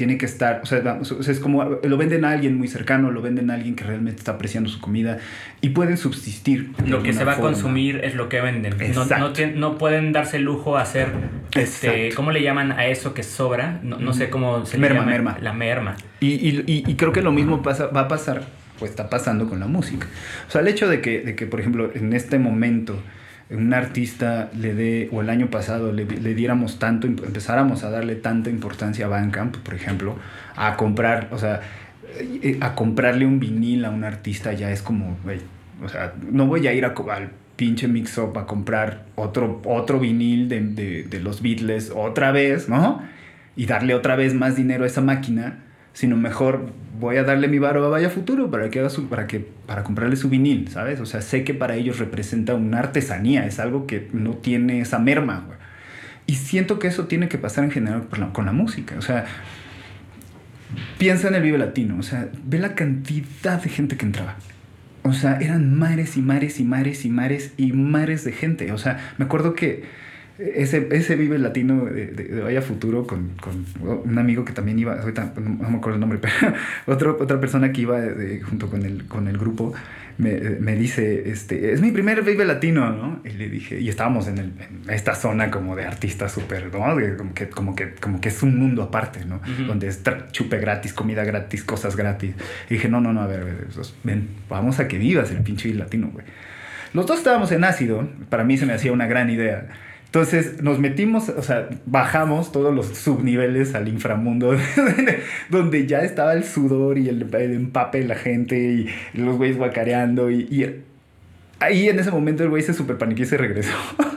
[0.00, 0.98] tiene que estar, o sea,
[1.28, 4.32] es como lo venden a alguien muy cercano, lo venden a alguien que realmente está
[4.32, 5.18] apreciando su comida
[5.60, 6.70] y pueden subsistir.
[6.86, 8.72] Lo que se va a consumir es lo que venden.
[8.94, 11.08] No, no, no, pueden darse el lujo a hacer,
[11.54, 13.78] este, ¿cómo le llaman a eso que sobra?
[13.82, 15.10] No, no sé cómo se merma, llama.
[15.10, 15.38] Merma.
[15.42, 15.96] La merma.
[16.20, 18.44] Y, y, y, creo que lo mismo pasa, va a pasar,
[18.78, 20.06] pues está pasando con la música.
[20.48, 22.98] O sea, el hecho de que, de que por ejemplo, en este momento
[23.50, 28.14] un artista le dé, o el año pasado le, le, diéramos tanto, empezáramos a darle
[28.14, 30.16] tanta importancia a Bandcamp, por ejemplo,
[30.56, 31.60] a comprar, o sea,
[32.18, 35.16] eh, a comprarle un vinil a un artista ya es como,
[35.82, 40.48] o sea, no voy a ir a, al pinche mix-up a comprar otro, otro vinil
[40.48, 43.02] de, de, de los Beatles otra vez, ¿no?
[43.56, 45.58] Y darle otra vez más dinero a esa máquina,
[45.92, 49.40] sino mejor voy a darle mi varo a Vaya Futuro para que haga para que
[49.40, 51.00] para comprarle su vinil, ¿sabes?
[51.00, 54.98] O sea, sé que para ellos representa una artesanía, es algo que no tiene esa
[54.98, 55.46] merma.
[56.26, 59.26] Y siento que eso tiene que pasar en general con la música, o sea,
[60.98, 64.36] piensa en el Vive Latino, o sea, ve la cantidad de gente que entraba.
[65.02, 68.70] O sea, eran mares y mares y mares y mares y mares de gente.
[68.72, 69.84] O sea, me acuerdo que
[70.40, 73.64] ese, ese Vive Latino de, de, Vaya Futuro con, con,
[74.04, 76.54] un amigo que también iba, ahorita no, me acuerdo el nombre, pero
[76.86, 78.00] otro, otra persona que iba
[78.48, 79.72] junto con el, con el grupo,
[80.20, 83.20] me, dice, este, es mi primer Vive Latino, ¿no?
[83.24, 87.16] Y le dije, y estábamos en, el, en esta zona como de artistas súper, ¿no?
[87.16, 89.40] como, que, como, que, como que es un mundo aparte, ¿no?
[89.66, 92.34] Donde es chupe gratis, comida gratis, cosas gratis.
[92.68, 93.68] Y dije, no, no, no, a ver,
[94.04, 96.26] ven, vamos a que vivas el pinche Vive Latino, güey.
[96.92, 99.68] Los dos estábamos en ácido, para mí se me hacía una gran idea.
[100.10, 104.56] Entonces nos metimos, o sea, bajamos todos los subniveles al inframundo,
[105.50, 110.28] donde ya estaba el sudor y el, empape de la gente y, los güeyes guacareando.
[110.28, 110.82] Y,
[111.60, 113.76] ahí en ese momento el güey se super paniquó y se regresó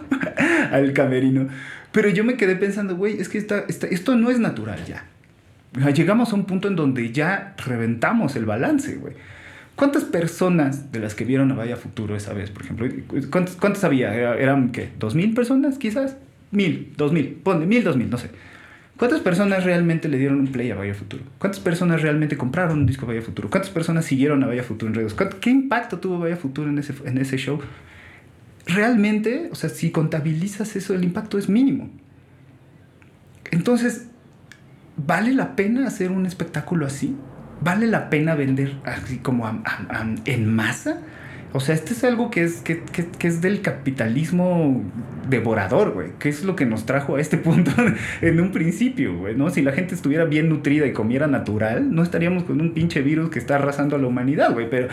[0.72, 1.50] al camerino.
[1.92, 5.06] Pero yo me quedé pensando, güey, es que esto no es natural ya.
[5.94, 9.14] Llegamos a un punto en donde ya reventamos el balance, güey.
[9.76, 12.88] ¿Cuántas personas de las que vieron a Vaya Futuro esa vez, por ejemplo?
[13.60, 14.14] ¿Cuántas, había?
[14.14, 14.90] ¿Eran qué?
[15.00, 16.18] ¿Dos mil personas quizás?
[16.52, 18.30] Mil, dos mil, ponle, mil, dos mil, no sé.
[18.98, 21.24] ¿Cuántas personas realmente le dieron un play a Vaya Futuro?
[21.40, 23.50] ¿Cuántas personas realmente compraron un disco a Vaya Futuro?
[23.50, 25.16] ¿Cuántas personas siguieron a Vaya Futuro en redes?
[25.42, 27.60] ¿Qué impacto tuvo Vaya Futuro en ese, en ese show?
[28.68, 31.90] Realmente, o sea, si contabilizas eso, el impacto es mínimo.
[33.50, 34.08] Entonces,
[34.96, 37.16] ¿vale la pena hacer un espectáculo así?
[37.64, 39.50] ¿Vale la pena vender así como
[40.26, 41.00] en masa?
[41.56, 42.82] O sea, este es algo que es, que,
[43.22, 44.84] es del capitalismo
[45.30, 46.10] devorador, güey.
[46.18, 47.72] Que es lo que nos trajo a este punto
[48.22, 49.52] en un principio, güey, ¿no?
[49.52, 53.30] Si la gente estuviera bien nutrida y comiera natural, no estaríamos con un pinche virus
[53.30, 54.68] que está arrasando a la humanidad, güey.
[54.68, 54.88] Pero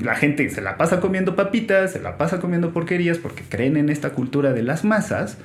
[0.00, 3.90] la gente se la pasa comiendo papitas, se la pasa comiendo porquerías porque creen en
[3.90, 5.36] esta cultura de las masas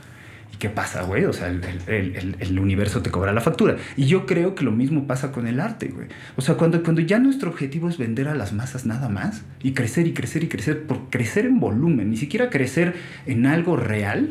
[0.54, 1.26] ¿Y qué pasa, güey?
[1.26, 3.78] O sea, el, universo te cobra la factura.
[3.98, 6.08] Y yo creo que lo mismo pasa con el arte, güey.
[6.36, 9.74] O sea, cuando, cuando ya nuestro objetivo es vender a las masas nada más y
[9.74, 12.94] crecer y crecer y crecer, por crecer en volumen, ni siquiera crecer
[13.26, 14.30] en algo real,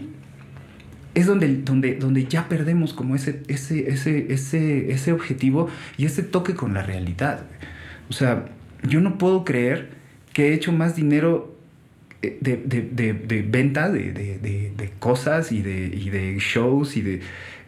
[1.15, 5.69] es donde, donde, donde ya perdemos como ese, ese, ese, ese, ese objetivo
[5.99, 7.41] y ese toque con la realidad.
[8.09, 8.47] O sea,
[8.85, 9.91] yo no puedo creer
[10.33, 11.52] que he hecho más dinero
[12.23, 17.21] de, de, de, venta de, cosas y de, y de shows y de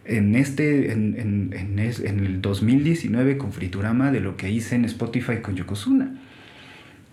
[0.05, 5.39] en este en, en, en, el 2019 con Friturama de lo que hice en Spotify
[5.43, 6.15] con Yokozuna.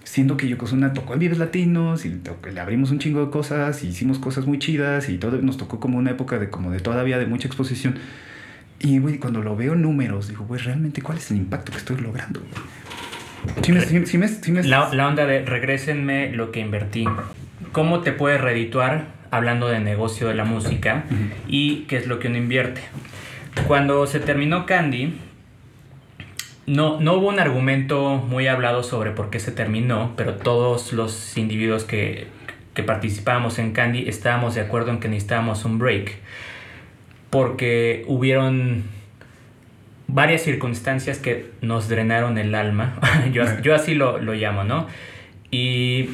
[0.04, 2.20] Siendo que Yokozuna tocó en Vives Latinos y
[2.54, 5.80] le abrimos un chingo de cosas y hicimos cosas muy chidas y todo nos tocó
[5.80, 7.96] como una época de como de todavía de mucha exposición.
[8.80, 11.78] Y güey cuando lo veo en números digo güey realmente cuál es el impacto que
[11.80, 12.42] estoy logrando
[14.64, 17.06] la, onda de regrésenme lo que invertí.
[17.72, 21.06] ¿Cómo te puedes redituar hablando de negocio de la música
[21.48, 22.82] y qué es lo que uno invierte?
[23.68, 25.14] Cuando se terminó Candy,
[26.68, 31.38] no, no hubo un argumento muy hablado sobre por qué se terminó, pero todos los
[31.38, 32.28] individuos que,
[32.74, 36.18] que participábamos en Candy estábamos de acuerdo en que necesitábamos un break.
[37.30, 38.84] Porque hubieron
[40.14, 43.00] varias circunstancias que nos drenaron el alma.
[43.34, 44.88] yo, yo, así lo, lo, llamo, ¿no?
[45.50, 46.10] Y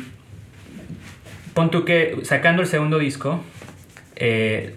[1.54, 3.44] pon tú que sacando el segundo disco,
[4.16, 4.76] eh,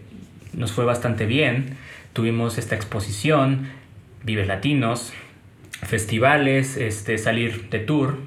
[0.53, 1.77] nos fue bastante bien.
[2.13, 3.69] Tuvimos esta exposición,
[4.25, 5.13] Vives Latinos,
[5.83, 8.19] festivales, este, salir de tour.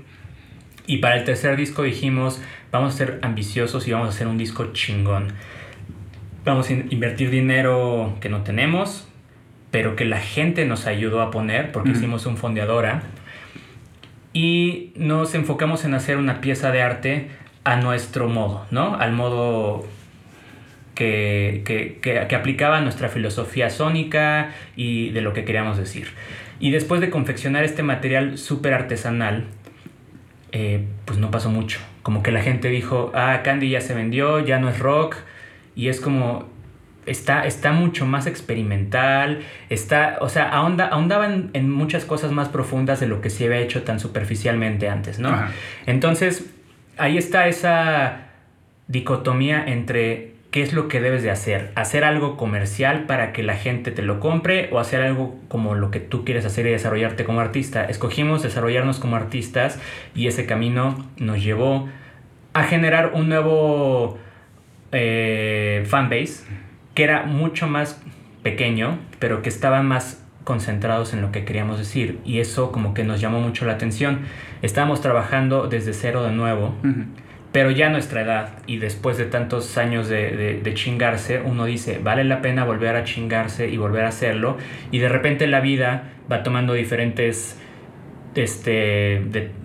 [0.86, 2.42] Y para el tercer disco dijimos,
[2.72, 5.34] vamos a ser ambiciosos y vamos a hacer un disco chingón.
[6.46, 9.08] Vamos a invertir dinero que no tenemos,
[9.74, 13.02] pero que la gente nos ayudó a poner porque hicimos un fondeadora
[14.34, 17.30] y nos enfocamos en hacer una pieza de arte
[17.64, 18.96] a nuestro modo, ¿no?
[18.96, 19.84] Al modo
[20.94, 26.10] que, que, que, aplicaba nuestra filosofía sónica y de lo que queríamos decir.
[26.60, 29.46] Y después de confeccionar este material súper artesanal,
[30.52, 31.80] eh, pues no pasó mucho.
[32.04, 35.16] Como que la gente dijo, ah, Candy ya se vendió, ya no es rock.
[35.76, 36.53] Y es como,
[37.06, 43.00] está, está mucho más experimental, está, o sea, ahonda, ahondaba en, muchas cosas más profundas
[43.00, 45.36] de lo que se había hecho tan superficialmente antes, ¿no?
[45.86, 46.46] Entonces,
[46.98, 48.28] ahí está esa
[48.88, 53.56] dicotomía entre qué es lo que debes de hacer, hacer algo comercial para que la
[53.56, 57.24] gente te lo compre o hacer algo como lo que tú quieres hacer y desarrollarte
[57.24, 57.86] como artista.
[57.86, 59.80] Escogimos desarrollarnos como artistas
[60.14, 61.90] y ese camino nos llevó
[62.54, 64.20] a generar un nuevo
[64.92, 66.44] eh, fanbase
[66.94, 68.02] que era mucho más
[68.44, 72.20] pequeño, pero que estaban más concentrados en lo que queríamos decir.
[72.26, 74.22] Y eso como que nos llamó mucho la atención.
[74.62, 76.76] Estábamos trabajando desde cero de nuevo,
[77.52, 82.00] pero ya a nuestra edad y después de tantos años de, de, chingarse, uno dice,
[82.04, 84.58] vale la pena volver a chingarse y volver a hacerlo.
[84.92, 87.58] Y de repente la vida va tomando diferentes
[88.36, 89.22] este,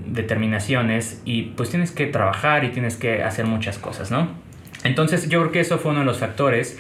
[0.07, 4.29] determinaciones y pues tienes que trabajar y tienes que hacer muchas cosas, ¿no?
[4.85, 6.79] Entonces yo creo que eso fue uno de los factores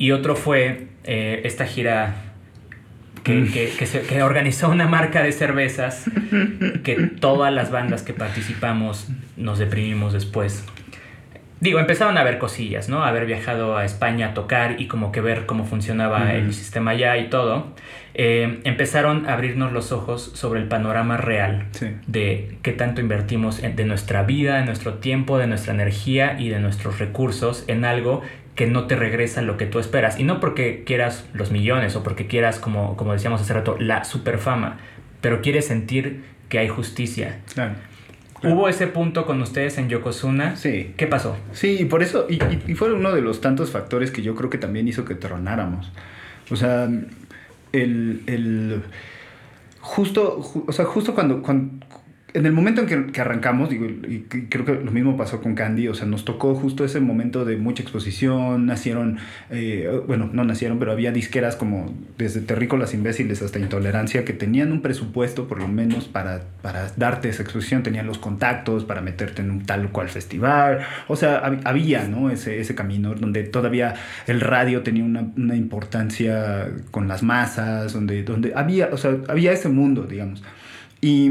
[0.00, 2.14] y otro fue eh, esta gira
[3.22, 3.44] que,
[3.78, 6.10] que, se, que, organizó una marca de cervezas
[6.84, 10.64] que todas las bandas que participamos nos deprimimos después.
[11.60, 13.04] Digo, empezaron a ver cosillas, ¿no?
[13.04, 17.18] Haber viajado a España a tocar y como que ver cómo funcionaba el sistema allá
[17.18, 17.74] y todo.
[18.14, 21.66] Eh, empezaron a abrirnos los ojos sobre el panorama real
[22.06, 26.60] de qué tanto invertimos de nuestra vida, de nuestro tiempo, de nuestra energía y de
[26.60, 28.22] nuestros recursos en algo
[28.60, 30.20] que no te regresa lo que tú esperas.
[30.20, 34.04] Y no porque quieras los millones o porque quieras, como, como decíamos hace rato, la
[34.04, 34.76] superfama,
[35.22, 37.40] pero quieres sentir que hay justicia.
[37.54, 37.76] Claro.
[38.42, 40.56] ¿Hubo ese punto con ustedes en Yokozuna?
[40.56, 40.92] Sí.
[40.98, 41.38] ¿Qué pasó?
[41.52, 42.38] Sí, y por eso, y,
[42.70, 45.90] y, fue uno de los tantos factores que yo creo que también hizo que tronáramos.
[46.50, 46.86] O sea,
[47.72, 48.82] el, el
[49.80, 51.86] justo, o sea, justo cuando, cuando,
[52.32, 55.54] en el momento en que, que arrancamos, digo, y creo que lo mismo pasó con
[55.54, 59.18] Candy, o sea, nos tocó justo ese momento de mucha exposición, nacieron,
[59.50, 64.72] eh, bueno, no nacieron, pero había disqueras como desde Terrícolas Imbéciles hasta Intolerancia que tenían
[64.72, 69.42] un presupuesto por lo menos para, para darte esa exposición, tenían los contactos para meterte
[69.42, 72.30] en un tal cual festival, o sea, había, ¿no?
[72.30, 73.94] Ese, ese camino donde todavía
[74.26, 79.52] el radio tenía una, una importancia con las masas, donde, donde había, o sea, había
[79.52, 80.42] ese mundo, digamos.
[81.00, 81.30] Y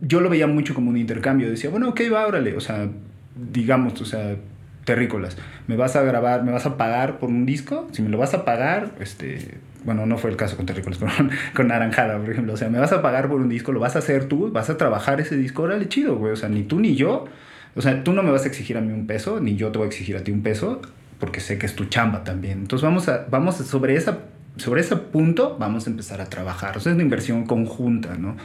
[0.00, 1.50] yo lo veía mucho como un intercambio.
[1.50, 2.56] Decía, bueno, ok, va, órale.
[2.56, 2.88] O sea,
[3.36, 4.36] digamos, o sea,
[4.84, 5.36] terrícolas.
[5.66, 7.88] ¿Me vas a grabar, me vas a pagar por un disco?
[7.92, 11.12] Si me lo vas a pagar, este, bueno, no fue el caso con terrícolas, pero
[11.54, 12.54] con Naranjada, por ejemplo.
[12.54, 14.70] O sea, me vas a pagar por un disco, lo vas a hacer tú, vas
[14.70, 16.32] a trabajar ese disco, órale, chido, güey.
[16.32, 17.26] O sea, ni tú ni yo.
[17.74, 19.78] O sea, tú no me vas a exigir a mí un peso, ni yo te
[19.78, 20.82] voy a exigir a ti un peso,
[21.18, 22.58] porque sé que es tu chamba también.
[22.58, 24.18] Entonces vamos a, vamos sobre esa,
[24.56, 26.76] sobre ese punto, vamos a empezar a trabajar.
[26.76, 28.36] O sea, es una inversión conjunta, ¿no?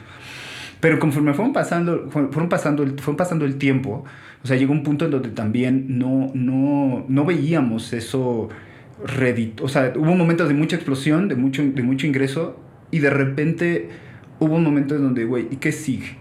[0.80, 4.04] Pero conforme fueron pasando, fueron pasando, fueron pasando el tiempo,
[4.44, 8.50] o sea, llegó un punto en donde también no, no, no veíamos eso
[9.04, 9.64] redito.
[9.64, 12.60] O sea, hubo momentos de mucha explosión, de mucho, de mucho ingreso,
[12.92, 13.90] y de repente
[14.40, 16.18] hubo un momento en donde, güey, ¿y qué sigue?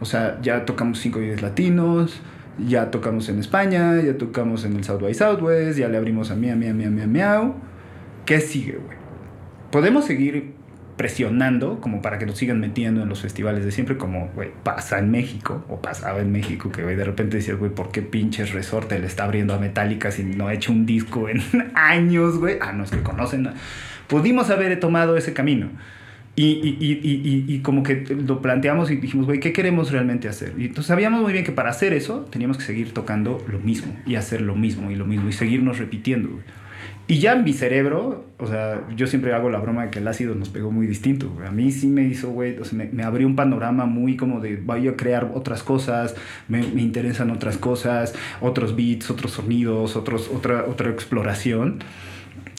[0.00, 2.20] O sea, ya tocamos cinco videos latinos,
[2.66, 6.36] ya tocamos en España, ya tocamos en el South by Southwest, ya le abrimos a
[6.36, 7.54] Mia, Mia, Mia, Mia, Miau.
[8.24, 8.96] ¿Qué sigue, güey?
[9.70, 10.57] Podemos seguir
[10.98, 14.98] presionando como para que nos sigan metiendo en los festivales de siempre, como, güey, pasa
[14.98, 18.98] en México, o pasaba en México, que, de repente decías, güey, ¿por qué pinches resorte
[18.98, 21.40] le está abriendo a Metallica si no ha hecho un disco en
[21.74, 22.58] años, güey?
[22.60, 23.48] Ah, no, es que conocen.
[24.08, 25.70] Pudimos haber tomado ese camino.
[26.34, 30.54] Y, y, y, y, como que lo planteamos y dijimos, güey, ¿qué queremos realmente hacer?
[30.56, 33.96] Y entonces sabíamos muy bien que para hacer eso teníamos que seguir tocando lo mismo
[34.06, 36.44] y hacer lo mismo y lo mismo y seguirnos repitiendo, güey.
[37.10, 40.06] Y ya en mi cerebro, o sea, yo siempre hago la broma de que el
[40.06, 41.34] ácido nos pegó muy distinto.
[41.46, 44.56] A mí sí me hizo, güey, o sea, me, abrió un panorama muy como de,
[44.56, 46.14] voy a crear otras cosas,
[46.48, 51.78] me, me, interesan otras cosas, otros beats, otros sonidos, otros, otra, otra exploración.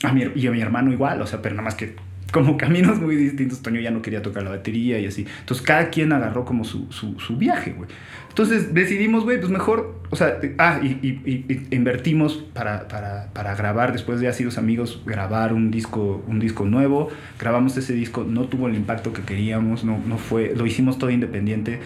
[0.01, 1.93] A mi, y a mi hermano igual, o sea, pero nada más que
[2.31, 3.61] como caminos muy distintos.
[3.61, 5.25] Toño ya no quería tocar la batería y así.
[5.41, 7.89] Entonces cada quien agarró como su, su, su viaje, güey.
[8.29, 13.91] Entonces decidimos, güey, pues mejor, o sea, ah, y, y, invertimos para, para, para, grabar,
[13.91, 17.09] después de los amigos, grabar un disco, un disco nuevo.
[17.37, 21.09] Grabamos ese disco, no tuvo el impacto que queríamos, no, no fue, lo hicimos todo
[21.09, 21.79] independiente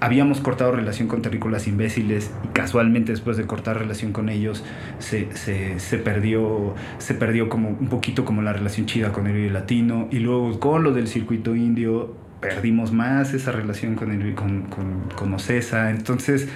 [0.00, 4.64] habíamos cortado relación con terrícolas imbéciles y casualmente después de cortar relación con ellos
[4.98, 9.52] se, se, se, perdió, se perdió como un poquito como la relación chida con el
[9.52, 14.62] latino y luego con lo del circuito indio perdimos más esa relación con, el, con,
[14.62, 15.90] con, con Ocesa.
[15.90, 16.48] Entonces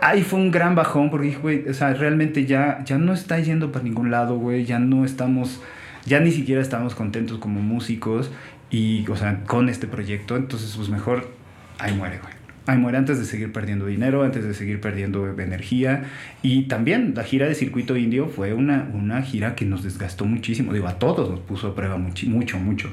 [0.00, 3.38] ahí fue un gran bajón porque dije, güey, o sea, realmente ya, ya no está
[3.38, 5.60] yendo para ningún lado, güey, ya no estamos,
[6.04, 8.30] ya ni siquiera estamos contentos como músicos
[8.70, 11.30] y, o sea, con este proyecto, entonces pues mejor
[11.78, 12.32] ahí muere, güey.
[12.64, 16.04] Ahí muere antes de seguir perdiendo dinero, antes de seguir perdiendo energía.
[16.42, 20.72] Y también la gira de Circuito Indio fue una, una gira que nos desgastó muchísimo.
[20.72, 22.88] Digo, a todos nos puso a prueba mucho, mucho, mucho.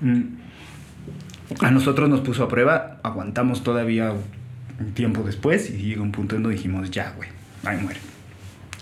[0.00, 0.22] Mm.
[1.60, 4.12] A nosotros nos puso a prueba, aguantamos todavía
[4.78, 7.28] un tiempo después y llega un punto en donde dijimos, ya, güey,
[7.64, 8.00] ahí muere.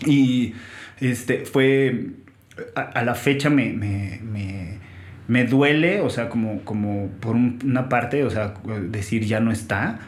[0.05, 0.53] Y
[0.99, 2.07] este, fue,
[2.75, 4.77] a, la fecha me, me, me,
[5.27, 8.53] me, duele, o sea, como, como por una parte, o sea,
[8.89, 9.99] decir ya no está,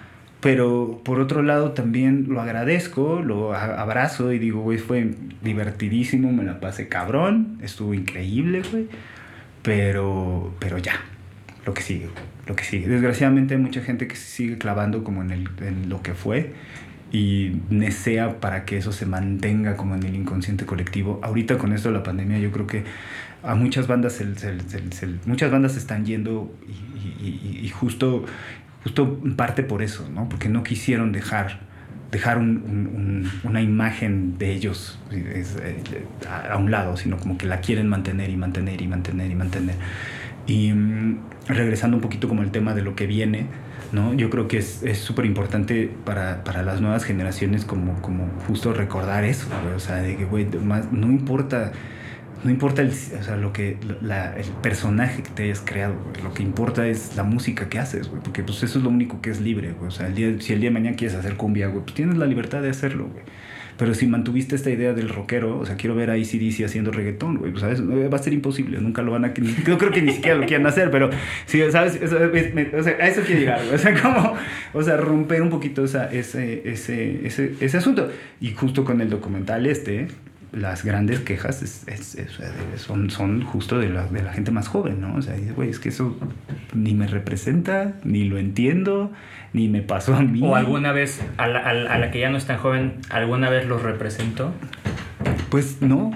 [0.43, 6.43] pero por otro lado también lo agradezco, lo abrazo y digo, güey, fue divertidísimo, me
[6.43, 8.87] la pasé cabrón, estuvo increíble, güey.
[9.61, 10.99] Pero, pero ya,
[11.65, 12.09] lo que sigue,
[12.47, 12.87] lo que sigue.
[12.87, 16.53] Desgraciadamente hay mucha gente que se sigue clavando como en, el, en lo que fue
[17.11, 21.19] y nesea para que eso se mantenga como en el inconsciente colectivo.
[21.23, 22.83] Ahorita con esto de la pandemia yo creo que
[23.43, 24.25] a muchas bandas se,
[25.25, 26.51] muchas bandas están yendo
[27.21, 28.25] y, justo
[28.83, 30.27] justo parte por eso, ¿no?
[30.27, 31.61] Porque no quisieron dejar,
[32.11, 35.45] dejar un, un, una imagen de ellos eh,
[36.27, 39.75] a un lado, sino como que la quieren mantener y mantener y mantener y mantener.
[40.45, 43.47] Y mm, regresando un poquito como el tema de lo que viene,
[43.91, 44.13] ¿no?
[44.13, 49.23] Yo creo que es súper importante para, para, las nuevas generaciones como, como justo recordar
[49.23, 50.47] eso, o sea, de que, güey,
[50.91, 51.71] no importa
[52.43, 56.33] no importa el, o sea, lo que, la, el personaje que te hayas creado, lo
[56.33, 59.29] que importa es la música que haces, güey, porque pues eso es lo único que
[59.29, 59.87] es libre, güey.
[59.87, 62.17] O sea, el día, si el día de mañana quieres hacer cumbia, güey, pues tienes
[62.17, 63.23] la libertad de hacerlo, güey.
[63.77, 67.37] Pero si mantuviste esta idea del rockero, o sea, quiero ver a ACDC haciendo reggaetón,
[67.37, 67.81] güey, ¿sabes?
[67.81, 69.33] Va a ser imposible, nunca lo van a...
[69.33, 71.09] Yo creo que ni siquiera lo quieran hacer, pero,
[71.45, 71.99] sí, ¿sabes?
[72.01, 73.75] o sea, a eso quiero llegar, güey.
[73.75, 74.35] O sea, como,
[74.73, 78.09] o sea, romper un poquito esa, ese, ese, ese, ese asunto.
[78.39, 80.07] Y justo con el documental este,
[80.53, 82.17] las grandes quejas es,
[82.77, 85.15] son, son justo de la, de la, gente más joven, ¿no?
[85.15, 86.15] O sea, güey, es que eso
[86.73, 89.11] ni me representa, ni lo entiendo,
[89.51, 90.39] ni me pasó a mí.
[90.43, 93.65] ¿O alguna vez, a la, a la que ya no es tan joven, alguna vez
[93.65, 94.53] lo representó?
[95.49, 96.11] Pues no.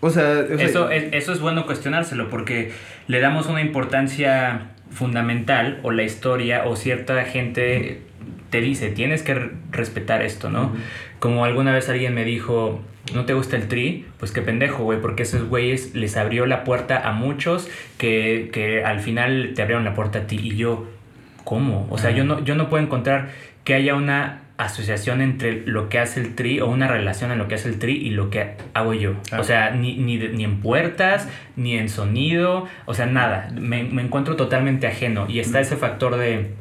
[0.00, 2.72] O sea, eso, es, eso es bueno cuestionárselo porque
[3.08, 8.02] le damos una importancia fundamental o la historia o cierta gente
[8.50, 10.72] te dice, tienes que respetar esto, ¿no?
[11.18, 12.80] Como alguna vez alguien me dijo,
[13.14, 16.64] no te gusta el tri, pues qué pendejo, güey, porque esos güeyes les abrió la
[16.64, 20.38] puerta a muchos que, que, al final te abrieron la puerta a ti.
[20.42, 20.86] Y yo,
[21.44, 21.86] ¿cómo?
[21.90, 23.30] O sea, yo no, yo no puedo encontrar
[23.64, 27.46] que haya una asociación entre lo que hace el tri o una relación en lo
[27.46, 29.14] que hace el tri y lo que hago yo.
[29.38, 33.50] O sea, ni, ni, ni, en puertas, ni en sonido, o sea, nada.
[33.54, 35.26] Me, me encuentro totalmente ajeno.
[35.28, 36.52] Y está ese factor de,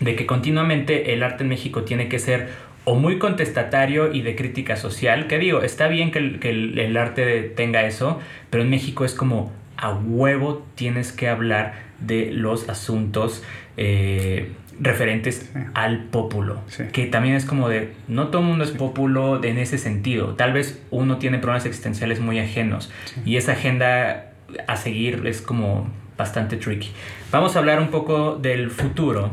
[0.00, 2.48] de que continuamente el arte en México tiene que ser
[2.84, 6.96] o muy contestatario y de crítica social, que digo, está bien que el, que el,
[6.96, 8.20] arte tenga eso,
[8.50, 13.44] pero en México es como a huevo tienes que hablar de los asuntos
[13.76, 16.60] eh, referentes al pópulo,
[16.92, 20.52] que también es como de, no todo el mundo es pópulo en ese sentido, tal
[20.52, 22.90] vez uno tiene problemas existenciales muy ajenos
[23.24, 24.32] y esa agenda
[24.66, 26.90] a seguir es como bastante tricky.
[27.30, 29.30] Vamos a hablar un poco del futuro,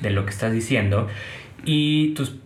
[0.00, 1.08] de lo que estás diciendo
[1.64, 2.36] y tus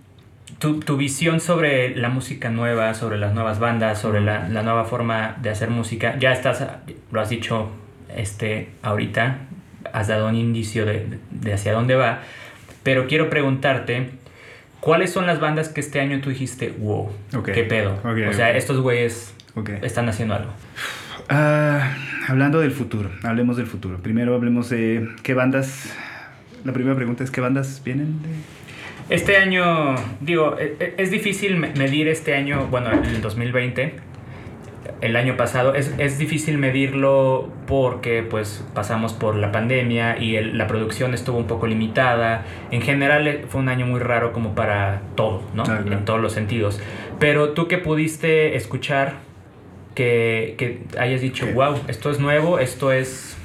[0.60, 4.84] tu, tu, visión sobre la música nueva, sobre las nuevas bandas, sobre la, la, nueva
[4.84, 6.64] forma de hacer música, ya estás,
[7.10, 7.70] lo has dicho
[8.14, 9.38] este, ahorita,
[9.92, 12.20] has dado un indicio de, de hacia dónde va,
[12.82, 14.10] pero quiero preguntarte,
[14.80, 17.10] ¿cuáles son las bandas que este año tú dijiste, wow,
[17.42, 17.98] qué pedo?
[18.04, 19.34] o sea, estos güeyes
[19.82, 20.52] están haciendo algo.
[21.30, 21.80] Uh,
[22.28, 23.98] hablando del futuro, hablemos del futuro.
[24.02, 25.90] Primero hablemos de qué bandas,
[26.64, 28.59] la primera pregunta es, ¿qué bandas vienen de...
[29.10, 33.94] Este año, digo, e, e, es difícil medir este año, bueno, el 2020,
[35.00, 40.68] el año pasado, es, es difícil medirlo porque pues pasamos por la pandemia y la
[40.68, 42.44] producción estuvo un poco limitada.
[42.70, 45.64] En general eh, fue un año muy raro como para todo, ¿no?
[45.64, 46.80] En todos los sentidos.
[47.18, 49.14] Pero tú que pudiste escuchar,
[49.96, 53.39] que, que hayas dicho, wow, esto es nuevo, esto es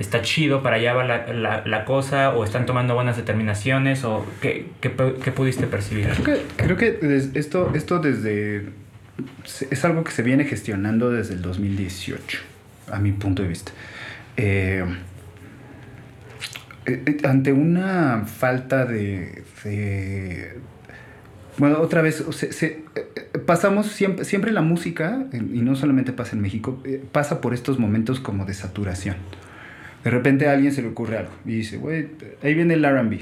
[0.00, 4.66] está chido, para allá va la, la, cosa, o están tomando buenas determinaciones, o qué,
[4.80, 4.90] qué,
[5.22, 6.08] qué pudiste percibir?
[6.08, 8.68] Creo que, creo que esto, esto desde...
[9.70, 12.38] Es algo que se viene gestionando desde el 2018,
[12.90, 13.72] a mi punto de vista.
[14.38, 14.84] Eh,
[16.86, 19.44] eh, eh, ante una falta de,
[21.58, 22.84] bueno, otra vez, se,
[23.44, 26.82] pasamos siempre, siempre la música, y no solamente pasa en México,
[27.12, 29.16] pasa por estos momentos como de saturación
[30.04, 32.08] de repente a alguien se le ocurre algo y dice, güey,
[32.42, 33.20] ahí viene el RB.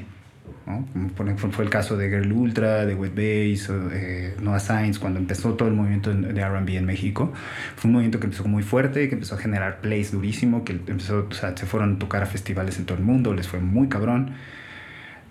[0.66, 0.87] ¿no?
[1.16, 5.55] Como fue el caso de Girl Ultra, de Wet Bass, eh, Noah Science, cuando empezó
[5.55, 7.33] todo el movimiento de RB en México.
[7.76, 11.26] Fue un movimiento que empezó muy fuerte, que empezó a generar plays durísimo, que empezó,
[11.29, 13.89] o sea, se fueron a tocar a festivales en todo el mundo, les fue muy
[13.89, 14.33] cabrón.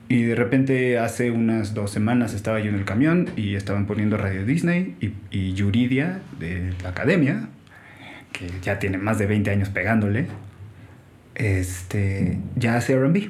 [0.10, 4.18] Y de repente hace unas dos semanas estaba yo en el camión y estaban poniendo
[4.18, 7.50] Radio Disney y, y Yuridia de la academia,
[8.32, 10.28] que ya tiene más de 20 años pegándole,
[11.38, 13.30] este, ya hace RB.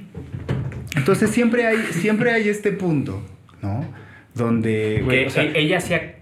[0.96, 3.24] Entonces siempre hay, siempre hay este punto,
[3.62, 3.86] ¿no?
[4.34, 4.98] Donde...
[4.98, 6.16] E-, ella hacía...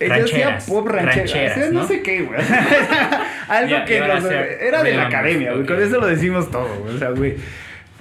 [0.00, 1.86] Ella hacía pop rancheras, ¿no?
[1.86, 2.40] sé qué, güey.
[3.48, 5.66] Algo que era de la academia, güey.
[5.66, 6.96] Con eso lo decimos todo, güey.
[6.96, 7.36] O sea, güey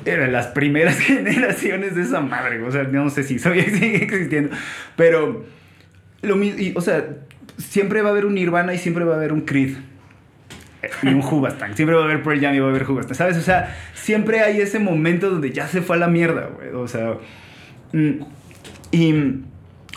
[0.05, 4.55] eran las primeras generaciones de esa madre, o sea, no sé si sigue existiendo,
[4.95, 5.45] pero
[6.21, 7.05] lo mismo, o sea,
[7.57, 9.75] siempre va a haber un Nirvana y siempre va a haber un Creed,
[11.01, 11.75] y un Hubastan.
[11.75, 13.37] Siempre va a haber Pearl Jam y va a haber Hubastan, ¿sabes?
[13.37, 16.69] O sea, siempre hay ese momento donde ya se fue a la mierda, güey.
[16.69, 17.17] O sea,
[17.91, 18.11] mm,
[18.91, 19.13] y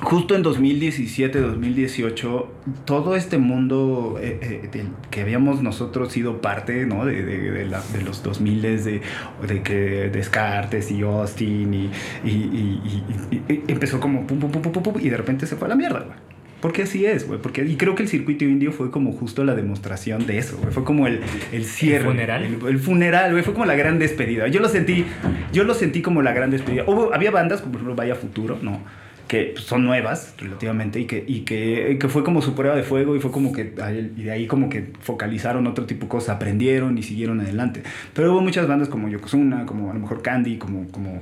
[0.01, 2.53] justo en 2017, 2018,
[2.85, 7.07] todo este mundo eh, eh, que habíamos nosotros sido parte, ¿no?
[7.07, 9.03] De, de, de, los 2000 de,
[9.47, 11.91] de que Descartes y Austin y,
[12.25, 15.71] y, y, empezó como pum, pum, pum, pum, pum, y de repente se fue a
[15.71, 16.36] la mierda, güey.
[16.67, 17.41] Porque así es, güey.
[17.41, 20.73] Porque, y creo que el circuito indio fue como justo la demostración de eso, güey.
[20.73, 21.21] Fue como el,
[21.53, 21.99] el cierre.
[21.99, 22.43] ¿El funeral?
[22.43, 23.45] El, funeral, güey.
[23.45, 24.49] Fue como la gran despedida.
[24.49, 25.05] Yo lo sentí,
[25.53, 26.83] yo lo sentí como la gran despedida.
[26.85, 28.83] Hubo, había bandas, como por ejemplo Vaya Futuro, ¿no?
[29.29, 33.17] Que son nuevas relativamente y que, y que, que, fue como su prueba de fuego
[33.17, 33.75] y fue como que
[34.17, 37.83] y de ahí como que focalizaron otro tipo de cosas, aprendieron y siguieron adelante.
[38.15, 41.21] Pero hubo muchas bandas como Yokozuna, como a lo mejor Candy, como, como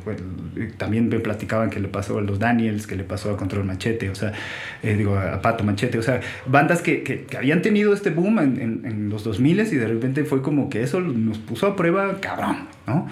[0.76, 4.10] también me platicaban que le pasó a los Daniels, que le pasó a Control Machete,
[4.10, 4.32] o sea,
[4.82, 8.38] eh, digo, a Pato Machete, o sea, bandas que, que, que habían tenido este boom
[8.38, 11.76] en, en, en los 2000 y de repente fue como que eso nos puso a
[11.76, 13.06] prueba cabrón, ¿no?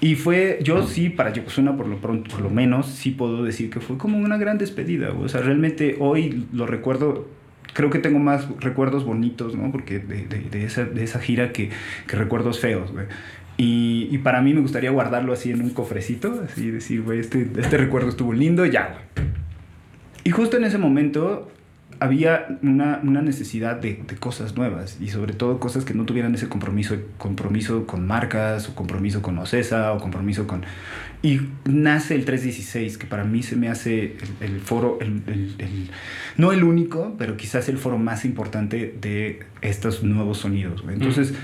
[0.00, 3.70] Y fue, yo sí, para Yokozuna por lo pronto, por lo menos, sí puedo decir
[3.70, 7.26] que fue como una gran despedida, O sea, realmente hoy lo recuerdo,
[7.72, 9.72] creo que tengo más recuerdos bonitos, ¿no?
[9.72, 11.70] Porque de, de, de esa, de esa gira que,
[12.06, 13.06] que recuerdos feos, güey.
[13.58, 17.48] Y, y, para mí me gustaría guardarlo así en un cofrecito, así decir, güey, este,
[17.56, 19.26] este recuerdo estuvo lindo, ya, güey.
[20.24, 21.50] Y justo en ese momento
[22.00, 26.34] había una, una necesidad de, de, cosas nuevas y sobre todo cosas que no tuvieran
[26.34, 30.64] ese compromiso, compromiso con marcas o compromiso con OCESA o compromiso con...
[31.22, 35.90] Y nace el 316, que para mí se me hace el, el foro, el, el,
[36.36, 40.84] no el único, pero quizás el foro más importante de estos nuevos sonidos.
[40.88, 41.32] Entonces...
[41.32, 41.36] Mm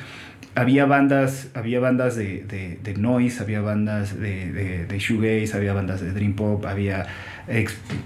[0.54, 5.72] había bandas, había bandas de, de, de noise, había bandas de, de, de shoegaze, había
[5.72, 7.06] bandas de dream pop, había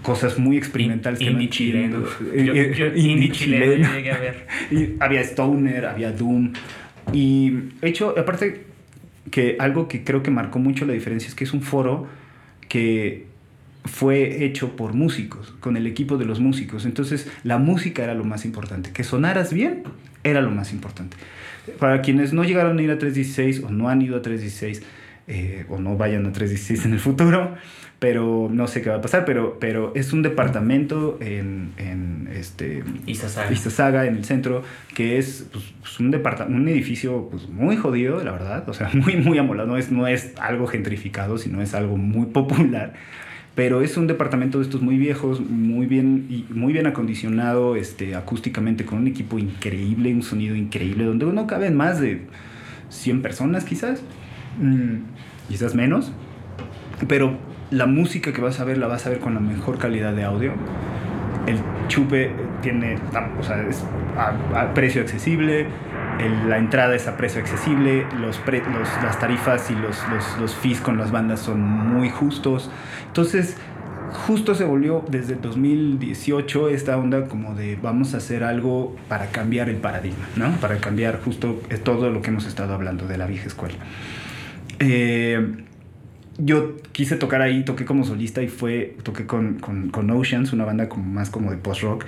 [0.02, 2.04] cosas muy experimentales In, que indie chileno.
[2.32, 3.94] Eh, Yo, eh, yo, indie indie chileno chileno.
[3.94, 4.46] llegué a ver.
[4.70, 6.52] Y había stoner, había doom
[7.12, 8.64] y hecho aparte
[9.30, 12.06] que algo que creo que marcó mucho la diferencia es que es un foro
[12.68, 13.26] que
[13.84, 16.84] fue hecho por músicos, con el equipo de los músicos.
[16.84, 18.90] Entonces, la música era lo más importante.
[18.92, 19.84] Que sonaras bien
[20.24, 21.16] era lo más importante.
[21.78, 24.82] Para quienes no llegaron a ir a 316 o no han ido a 316
[25.28, 27.54] eh, o no vayan a 316 en el futuro,
[27.98, 32.84] pero no sé qué va a pasar, pero, pero es un departamento en, en este,
[33.06, 33.52] Izazaga.
[33.52, 34.62] Izazaga, en el centro,
[34.94, 39.16] que es pues, un, departamento, un edificio pues, muy jodido, la verdad, o sea, muy,
[39.16, 42.94] muy amolado, no es, no es algo gentrificado, sino es algo muy popular
[43.56, 48.14] pero es un departamento de estos muy viejos, muy bien, y muy bien acondicionado este,
[48.14, 52.26] acústicamente, con un equipo increíble, un sonido increíble, donde no caben más de
[52.90, 54.02] 100 personas quizás,
[54.60, 54.96] mm,
[55.48, 56.12] quizás menos,
[57.08, 57.38] pero
[57.70, 60.24] la música que vas a ver la vas a ver con la mejor calidad de
[60.24, 60.52] audio.
[61.46, 61.58] El
[61.88, 62.98] chupe tiene,
[63.38, 63.84] o sea, es
[64.16, 65.66] a, precio accesible,
[66.48, 70.54] la entrada es a precio accesible, los, pre, los las tarifas y los, los, los,
[70.54, 72.70] fees con las bandas son muy justos.
[73.06, 73.56] Entonces,
[74.26, 79.68] justo se volvió desde 2018 esta onda como de vamos a hacer algo para cambiar
[79.68, 80.50] el paradigma, ¿no?
[80.56, 83.76] Para cambiar justo todo lo que hemos estado hablando de la vieja escuela.
[84.78, 85.64] Eh,
[86.38, 90.64] yo quise tocar ahí, toqué como solista y fue, toqué con, con, con Oceans, una
[90.64, 92.04] banda como más como de post-rock.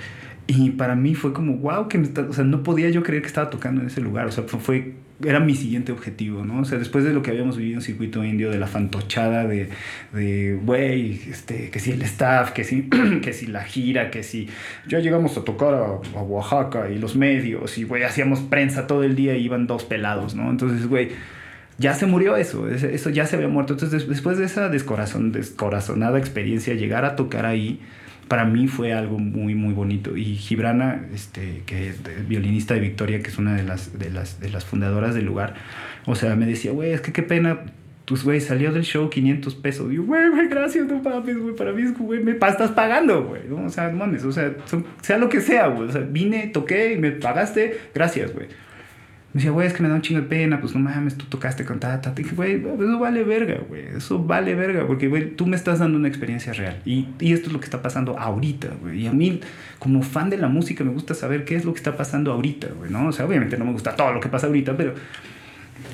[0.47, 3.27] Y para mí fue como, wow, que me o sea, no podía yo creer que
[3.27, 4.25] estaba tocando en ese lugar.
[4.25, 6.61] O sea, fue, era mi siguiente objetivo, ¿no?
[6.61, 9.69] O sea, después de lo que habíamos vivido en Circuito Indio, de la fantochada de,
[10.11, 12.83] de güey, este, que si el staff, que si,
[13.21, 14.47] que la gira, que si
[14.87, 15.85] ya llegamos a tocar a,
[16.17, 19.83] a Oaxaca y los medios, y güey, hacíamos prensa todo el día y iban dos
[19.83, 20.49] pelados, ¿no?
[20.49, 21.09] Entonces, güey,
[21.79, 23.73] ya se murió eso, eso ya se había muerto.
[23.73, 27.79] Entonces, después de esa descorazon, descorazonada experiencia, llegar a tocar ahí,
[28.27, 30.15] para mí fue algo muy, muy bonito.
[30.17, 31.93] Y Gibrana, este, que
[32.27, 35.55] violinista de Victoria, que es una de las, de las, de las fundadoras del lugar,
[36.05, 37.61] o sea, me decía, güey, es que qué pena,
[38.05, 39.91] pues, güey, salió del show 500 pesos.
[39.93, 43.49] Y güey, güey, gracias, no mames, güey, para mí es, güey, me estás pagando, güey.
[43.51, 46.93] O sea, mames, o sea, son, sea lo que sea, güey, o sea, vine, toqué
[46.93, 48.47] y me pagaste, gracias, güey.
[49.31, 51.25] Me decía, güey, es que me da un chingo de pena, pues no mames, tú
[51.25, 52.11] tocaste con tata.
[52.15, 53.85] Dije, güey, eso vale verga, güey.
[53.95, 56.81] Eso vale verga, porque, güey, tú me estás dando una experiencia real.
[56.83, 59.03] Y, y esto es lo que está pasando ahorita, güey.
[59.03, 59.39] Y a mí,
[59.77, 62.69] como fan de la música, me gusta saber qué es lo que está pasando ahorita,
[62.75, 63.07] güey, ¿no?
[63.07, 64.95] O sea, obviamente no me gusta todo lo que pasa ahorita, pero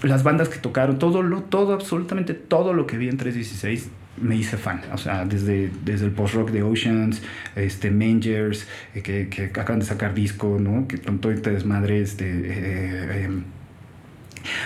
[0.03, 4.35] las bandas que tocaron, todo, lo, todo, absolutamente todo lo que vi en 316 me
[4.35, 7.21] hice fan, o sea, desde, desde el post-rock de Oceans,
[7.55, 10.87] este, Mangers, eh, que, que, acaban de sacar disco, ¿no?
[10.87, 13.29] Que con todo este desmadre, este, eh, eh,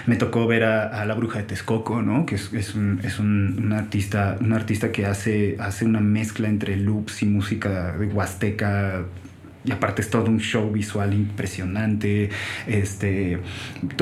[0.06, 2.26] me tocó ver a, a, La Bruja de Texcoco, ¿no?
[2.26, 6.48] Que es, es, un, es un, un, artista, un artista que hace, hace una mezcla
[6.48, 9.06] entre loops y música de huasteca,
[9.66, 12.30] y aparte es todo un show visual impresionante.
[12.68, 13.40] Este,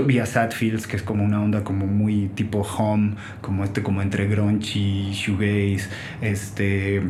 [0.05, 4.27] vía Sadfields, que es como una onda como muy tipo home, como este como entre
[4.27, 5.89] grunge y shoegaze.
[6.21, 7.01] Este,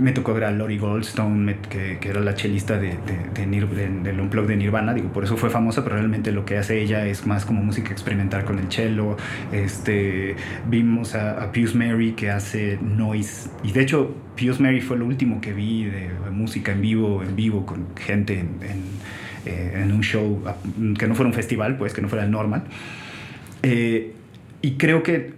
[0.00, 3.68] me tocó ver a Lori Goldstone, que, que, era la chelista de, de, de, Nir,
[3.68, 7.06] de, del de Nirvana, digo, por eso fue famosa, pero realmente lo que hace ella
[7.06, 9.16] es más como música experimental con el cello.
[9.52, 10.36] Este,
[10.68, 15.06] vimos a, a Pius Mary que hace noise, y de hecho Pius Mary fue lo
[15.06, 20.02] último que vi de, música en vivo, en vivo, con gente en, en, en, un
[20.02, 20.42] show
[20.98, 22.64] que no fuera un festival, pues que no fuera el normal.
[23.62, 25.32] y creo que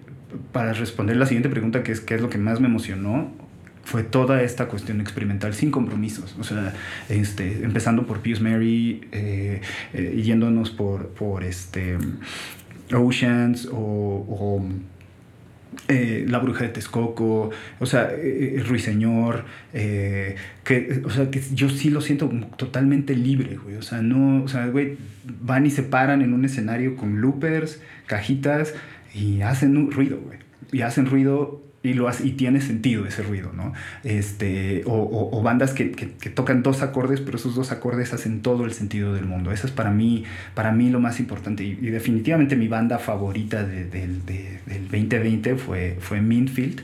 [0.53, 3.33] para responder la siguiente pregunta, que es qué es lo que más me emocionó,
[3.85, 6.35] fue toda esta cuestión experimental sin compromisos.
[6.39, 6.73] O sea,
[7.09, 9.61] este, empezando por Pius Mary, eh,
[9.93, 11.99] eh, yéndonos por, por este,
[12.93, 14.65] Oceans o,
[15.89, 18.11] eh, La Bruja de Texcoco, o sea,
[18.67, 23.77] Ruiseñor, que, o sea, que yo sí lo siento totalmente libre, güey.
[23.77, 24.97] O sea, no, o sea, güey,
[25.41, 28.75] van y se paran en un escenario con loopers, cajitas
[29.15, 30.39] y hacen un ruido, güey.
[30.73, 33.75] Y hacen ruido y, lo hace, y tiene sentido ese ruido, ¿no?
[34.05, 38.65] Este, o, o, bandas que, que, tocan dos acordes, pero esos dos acordes hacen todo
[38.65, 39.53] el sentido del mundo.
[39.53, 40.25] Eso es para mí,
[40.55, 41.63] para mí lo más importante.
[41.63, 44.23] Y, definitivamente mi banda favorita de, del
[44.91, 46.81] 2020 fue, fue Minfield.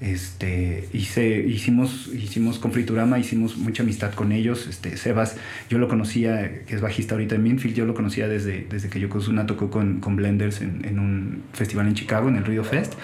[0.00, 4.66] Este, hice, hicimos, hicimos con Friturama, hicimos mucha amistad con ellos.
[4.66, 5.36] Este, Sebas,
[5.68, 8.98] yo lo conocía, que es bajista ahorita en Minfield, yo lo conocía desde, desde que
[8.98, 12.94] Yokozuna tocó con, con Blenders en, en un festival en Chicago, en el Rio Fest.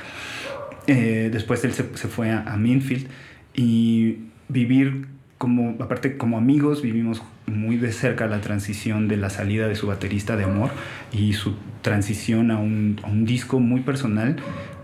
[0.86, 3.06] Eh, después él se, se fue a, a, Minfield
[3.54, 5.06] y vivir
[5.38, 9.86] como, aparte como amigos, vivimos muy de cerca la transición de la salida de su
[9.86, 10.70] baterista de Amor
[11.12, 14.36] y su transición a un, a un disco muy personal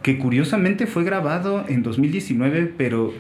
[0.03, 3.13] que curiosamente fue grabado en 2019, pero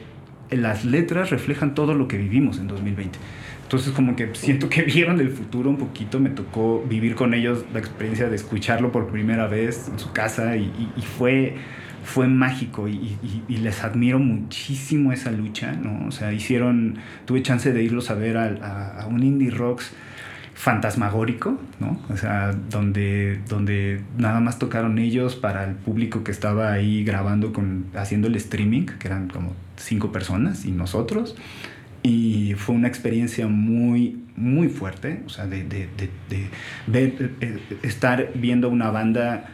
[0.51, 3.19] las letras reflejan todo lo que vivimos en 2020.
[3.63, 7.65] Entonces como que siento que vieron el futuro un poquito, me tocó vivir con ellos
[7.73, 11.55] la experiencia de escucharlo por primera vez en su casa y, y, y fue
[12.05, 13.17] fue mágico y,
[13.49, 16.07] les admiro muchísimo esa lucha, ¿no?
[16.07, 19.93] O sea, hicieron, tuve chance de irlos a ver a, un indie rocks
[20.55, 22.01] fantasmagórico, ¿no?
[22.09, 27.53] O sea, donde, donde nada más tocaron ellos para el público que estaba ahí grabando,
[27.53, 31.37] con, haciendo el streaming, que eran como cinco personas y nosotros.
[32.03, 35.89] Y fue una experiencia muy, muy fuerte, o sea, de, de,
[36.29, 36.51] de,
[36.87, 39.51] de eh, estar viendo una banda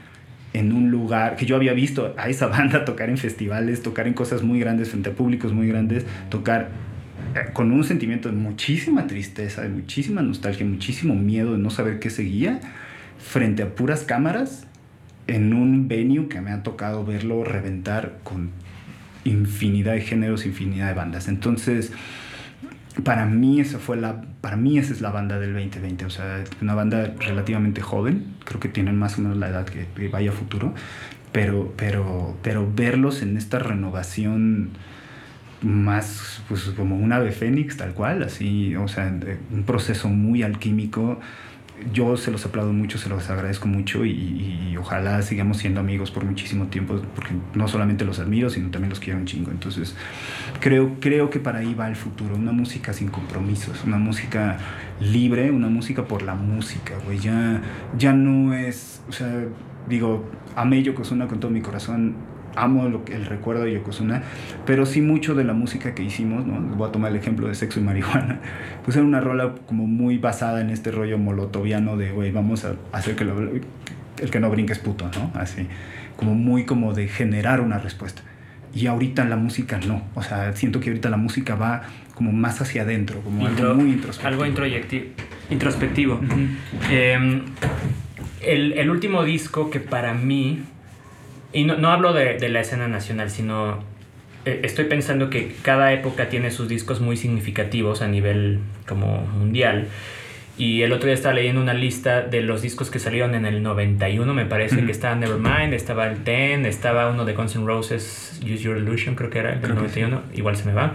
[0.56, 4.14] en un lugar que yo había visto a esa banda tocar en festivales, tocar en
[4.14, 6.70] cosas muy grandes, frente a públicos muy grandes, tocar
[7.34, 11.98] eh, con un sentimiento de muchísima tristeza, de muchísima nostalgia, muchísimo miedo de no saber
[11.98, 12.60] qué seguía,
[13.18, 14.66] frente a puras cámaras,
[15.26, 18.50] en un venue que me ha tocado verlo reventar con
[19.24, 21.28] infinidad de géneros, infinidad de bandas.
[21.28, 21.92] Entonces,
[23.04, 26.44] para mí esa fue la para mí esa es la banda del 2020 o sea
[26.62, 30.72] una banda relativamente joven creo que tienen más o menos la edad que, vaya futuro
[31.32, 34.70] pero pero pero verlos en esta renovación
[35.62, 39.12] más pues como un ave fénix tal cual así o sea
[39.50, 41.20] un proceso muy alquímico
[41.92, 46.24] yo se los aplaudo mucho, se los agradezco mucho y, ojalá sigamos siendo amigos por
[46.24, 49.50] muchísimo tiempo, porque no solamente los admiro, sino también los quiero un chingo.
[49.50, 49.96] Entonces,
[50.60, 54.58] creo, creo que para ahí va el futuro, una música sin compromisos, una música
[55.00, 57.18] libre, una música por la música, güey.
[57.18, 57.62] Ya,
[57.98, 59.44] ya no es, o sea,
[59.88, 62.14] digo, amé Yokozuna con todo mi corazón,
[62.56, 64.22] amo lo, el recuerdo de Yokozuna,
[64.64, 66.60] pero sí mucho de la música que hicimos, ¿no?
[66.76, 68.40] Voy a tomar el ejemplo de Sexo y Marihuana.
[68.84, 72.76] Pues era una rola como muy basada en este rollo molotoviano de, güey, vamos a
[72.92, 75.32] hacer que el que no brinque es puto, ¿no?
[75.34, 75.66] Así,
[76.16, 78.22] como muy como de generar una respuesta.
[78.72, 81.82] Y ahorita la música no, o sea, siento que ahorita la música va
[82.14, 84.44] como más hacia adentro, como algo muy introspectivo.
[84.44, 84.46] Algo
[85.50, 86.20] introspectivo.
[86.90, 87.42] Em,
[88.42, 90.62] el, el último disco que para mí
[91.56, 93.78] y no, no hablo de, de, la escena nacional, sino
[94.44, 99.88] eh, estoy pensando que cada época tiene sus discos muy significativos a nivel como mundial.
[100.58, 103.62] Y el otro día estaba leyendo una lista de los discos que salieron en el
[103.62, 108.38] 91, me parece que estaba Nevermind, estaba el Ten, estaba uno de Guns N' Roses,
[108.42, 110.92] Use Your Illusion, creo que era el 91, igual se me va.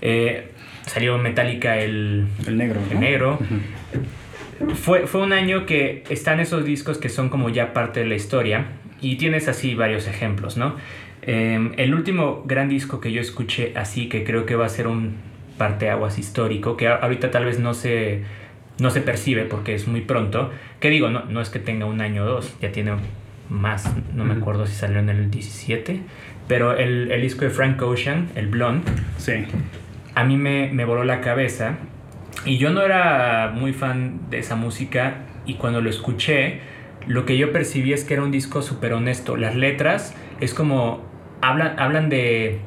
[0.00, 0.48] Eh,
[0.86, 2.80] salió Metallica el, el negro.
[2.88, 3.38] El negro.
[4.80, 8.14] fue, fue un año que están esos discos que son como ya parte de la
[8.14, 8.66] historia
[9.00, 10.76] y tienes así varios ejemplos, ¿no?
[11.22, 14.86] Em, el último gran disco que yo escuché así, que creo que va a ser
[14.86, 15.14] un
[15.56, 18.22] parteaguas histórico, que ahorita tal vez no se,
[18.78, 20.50] no se percibe porque es muy pronto,
[20.80, 22.92] que digo, no, no es que tenga un año o dos, ya tiene
[23.48, 26.00] más, no me acuerdo si salió en el 17,
[26.48, 29.44] pero el, el disco de Frank Ocean, el Blonde, sí.
[30.14, 31.76] a mí me, me voló la cabeza
[32.44, 36.60] y yo no era muy fan de esa música y cuando lo escuché,
[37.06, 39.36] lo que yo percibí es que era un disco súper honesto.
[39.36, 41.02] Las letras es como
[41.40, 42.60] hablan, hablan de,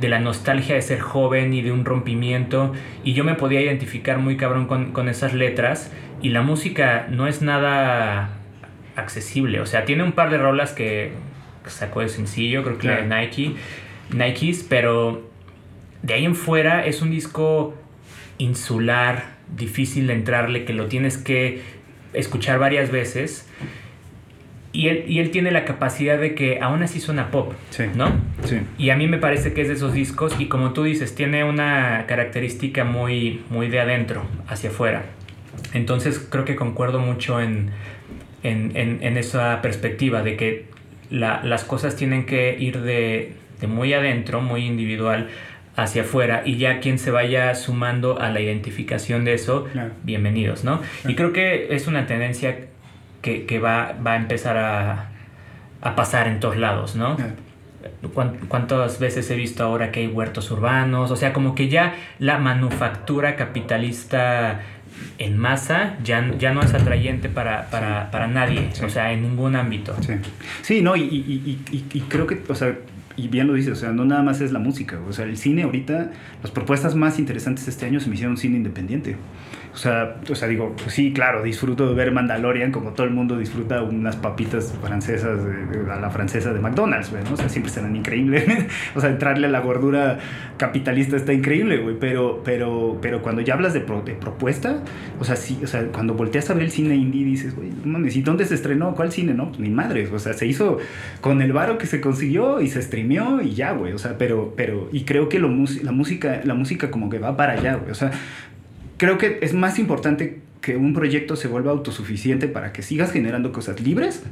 [0.00, 2.72] de la nostalgia de ser joven y de un rompimiento
[3.04, 5.90] y yo me podía identificar muy cabrón con, con esas letras
[6.22, 8.30] y la música no es nada
[8.96, 9.60] accesible.
[9.60, 11.12] O sea, tiene un par de rolas que
[11.66, 13.56] sacó de sencillo, creo que la de Nike,
[14.14, 15.28] Nikes, pero
[16.02, 17.74] de ahí en fuera es un disco
[18.38, 21.62] insular, difícil de entrarle, que lo tienes que
[22.16, 23.48] escuchar varias veces.
[24.72, 27.84] Y él, y él tiene la capacidad de que aún así suena pop, Sí.
[27.94, 28.12] ¿no?
[28.44, 28.58] Sí.
[28.76, 31.44] Y a mí me parece que es de esos discos y como tú dices, tiene
[31.44, 35.04] una característica muy, muy de adentro hacia afuera.
[35.72, 37.70] Entonces creo que concuerdo mucho en,
[38.42, 40.66] en, en- en esa perspectiva de que
[41.10, 43.32] la- las cosas tienen que ir de,
[43.62, 45.28] de muy adentro, muy individual,
[45.76, 49.90] hacia afuera y ya quien se vaya sumando a la identificación de eso, Claro.
[50.04, 50.80] bienvenidos, ¿no?
[51.06, 52.56] Y creo que es una tendencia
[53.22, 55.10] que, que va, va a empezar a,
[55.82, 57.16] a pasar en todos lados, ¿no?
[57.16, 57.32] Claro.
[58.14, 61.10] ¿Cuán- ¿Cuántas veces he visto ahora que hay huertos urbanos?
[61.10, 64.60] O sea, como que ya la manufactura capitalista
[65.18, 68.84] en masa ya, ya no es atrayente para, para, para nadie, Sí.
[68.84, 69.94] o sea, en ningún ámbito.
[70.00, 70.14] Sí,
[70.62, 71.60] sí no, y, y-
[71.92, 72.74] y creo que, o sea,
[73.16, 75.36] y bien lo dices, o sea, no nada más es la música, o sea, el
[75.36, 76.10] cine ahorita,
[76.42, 79.16] las propuestas más interesantes este año se me hicieron cine independiente.
[79.76, 83.12] O sea, o sea, digo, pues sí, claro, disfruto de ver Mandalorian como todo el
[83.12, 87.34] mundo disfruta unas papitas francesas de- a la francesa de McDonald's, güey, ¿no?
[87.34, 88.46] O sea, siempre serán increíbles.
[88.96, 90.18] o sea, entrarle a la gordura
[90.56, 94.78] capitalista está increíble, güey, pero, pero, pero cuando ya hablas de, pro- propuesta,
[95.20, 98.16] o sea, sí, o sea, cuando volteas a ver el cine indie dices, güey, mames,
[98.16, 98.94] ¿y dónde se estrenó?
[98.94, 99.34] ¿Cuál cine?
[99.34, 100.78] No, pues ni madres, o sea, se hizo
[101.20, 104.54] con el varo que se consiguió y se streameó y ya, güey, o sea, pero,
[104.56, 105.48] pero, y creo que lo,
[105.82, 108.10] la música, la música como que va para allá, güey, o sea,
[108.96, 113.52] creo que es más importante que un proyecto se vuelva autosuficiente para que sigas generando
[113.52, 114.22] cosas libres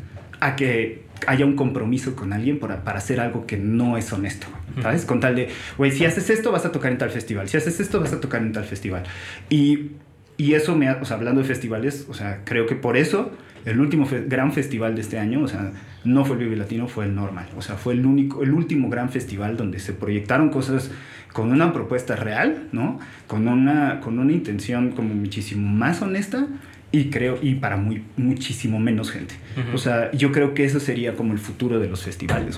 [0.40, 4.46] a que haya un compromiso con alguien para, para hacer algo que no es honesto,
[4.82, 5.04] ¿sabes?
[5.04, 7.78] Con tal de, güey, si haces esto vas a tocar en tal festival, si haces
[7.80, 9.04] esto vas a tocar en tal festival.
[9.48, 9.92] Y,
[10.36, 13.30] y eso me, ha- o sea, hablando de festivales, o sea, creo que por eso
[13.64, 15.72] el último fe- gran festival de este año, o sea,
[16.04, 18.90] no fue el Vive Latino, fue el Normal, o sea, fue el único, el último
[18.90, 20.90] gran festival donde se proyectaron cosas
[21.34, 23.00] con una propuesta real, ¿no?
[23.26, 26.46] Con una, con una intención como muchísimo más honesta
[26.92, 29.34] y creo, y para muy, muchísimo menos gente.
[29.74, 32.56] O sea, yo creo que eso sería como el futuro de los festivales.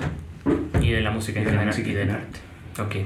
[0.82, 2.38] Y de la música en Y la general y en del arte.
[2.78, 2.96] Ok.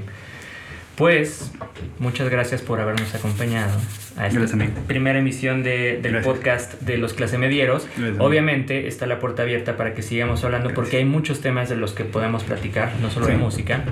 [1.05, 1.51] Pues,
[1.97, 3.71] muchas gracias por habernos acompañado
[4.17, 6.23] a esta Gracias, primera emisión de- del Gracias.
[6.25, 7.87] podcast de los clase medieros.
[7.97, 8.19] Gracias.
[8.19, 11.93] Obviamente está la puerta abierta para que sigamos hablando porque hay muchos temas de los
[11.93, 13.39] que podemos platicar, no solo de Sí.
[13.39, 13.83] música.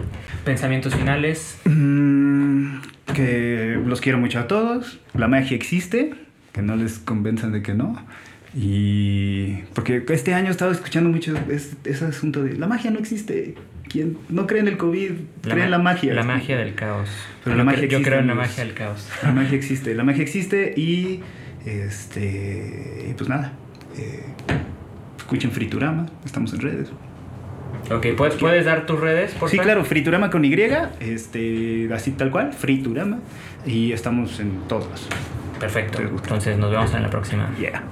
[0.45, 1.57] Pensamientos finales.
[1.65, 2.77] Mm,
[3.15, 4.99] que los quiero mucho a todos.
[5.15, 6.13] La magia existe.
[6.53, 8.05] Que no les convenzan de que no.
[8.55, 12.99] Y porque este año he estado escuchando mucho es- ese asunto de la magia no
[12.99, 13.55] existe.
[13.89, 15.11] Quien no cree en el COVID,
[15.41, 16.13] cree en la magia.
[16.13, 17.09] La magia del caos.
[17.43, 19.09] Pero Yo la magia Yo creo en la magia del caos.
[19.23, 19.95] La magia existe.
[19.95, 21.21] La magia existe y
[21.65, 23.53] este pues nada.
[23.97, 24.23] eh,
[25.17, 26.05] escuchen Friturama.
[26.25, 26.89] Estamos en redes.
[27.91, 29.65] Ok, ¿puedes, ¿puedes dar tus redes, por Sí, favor?
[29.71, 30.53] claro, Friturama con Y,
[30.99, 33.19] este, así tal cual, Friturama.
[33.65, 35.07] Y estamos en todos.
[35.59, 35.99] Perfecto.
[36.01, 37.49] Entonces nos vemos en la próxima.
[37.59, 37.83] Yeah.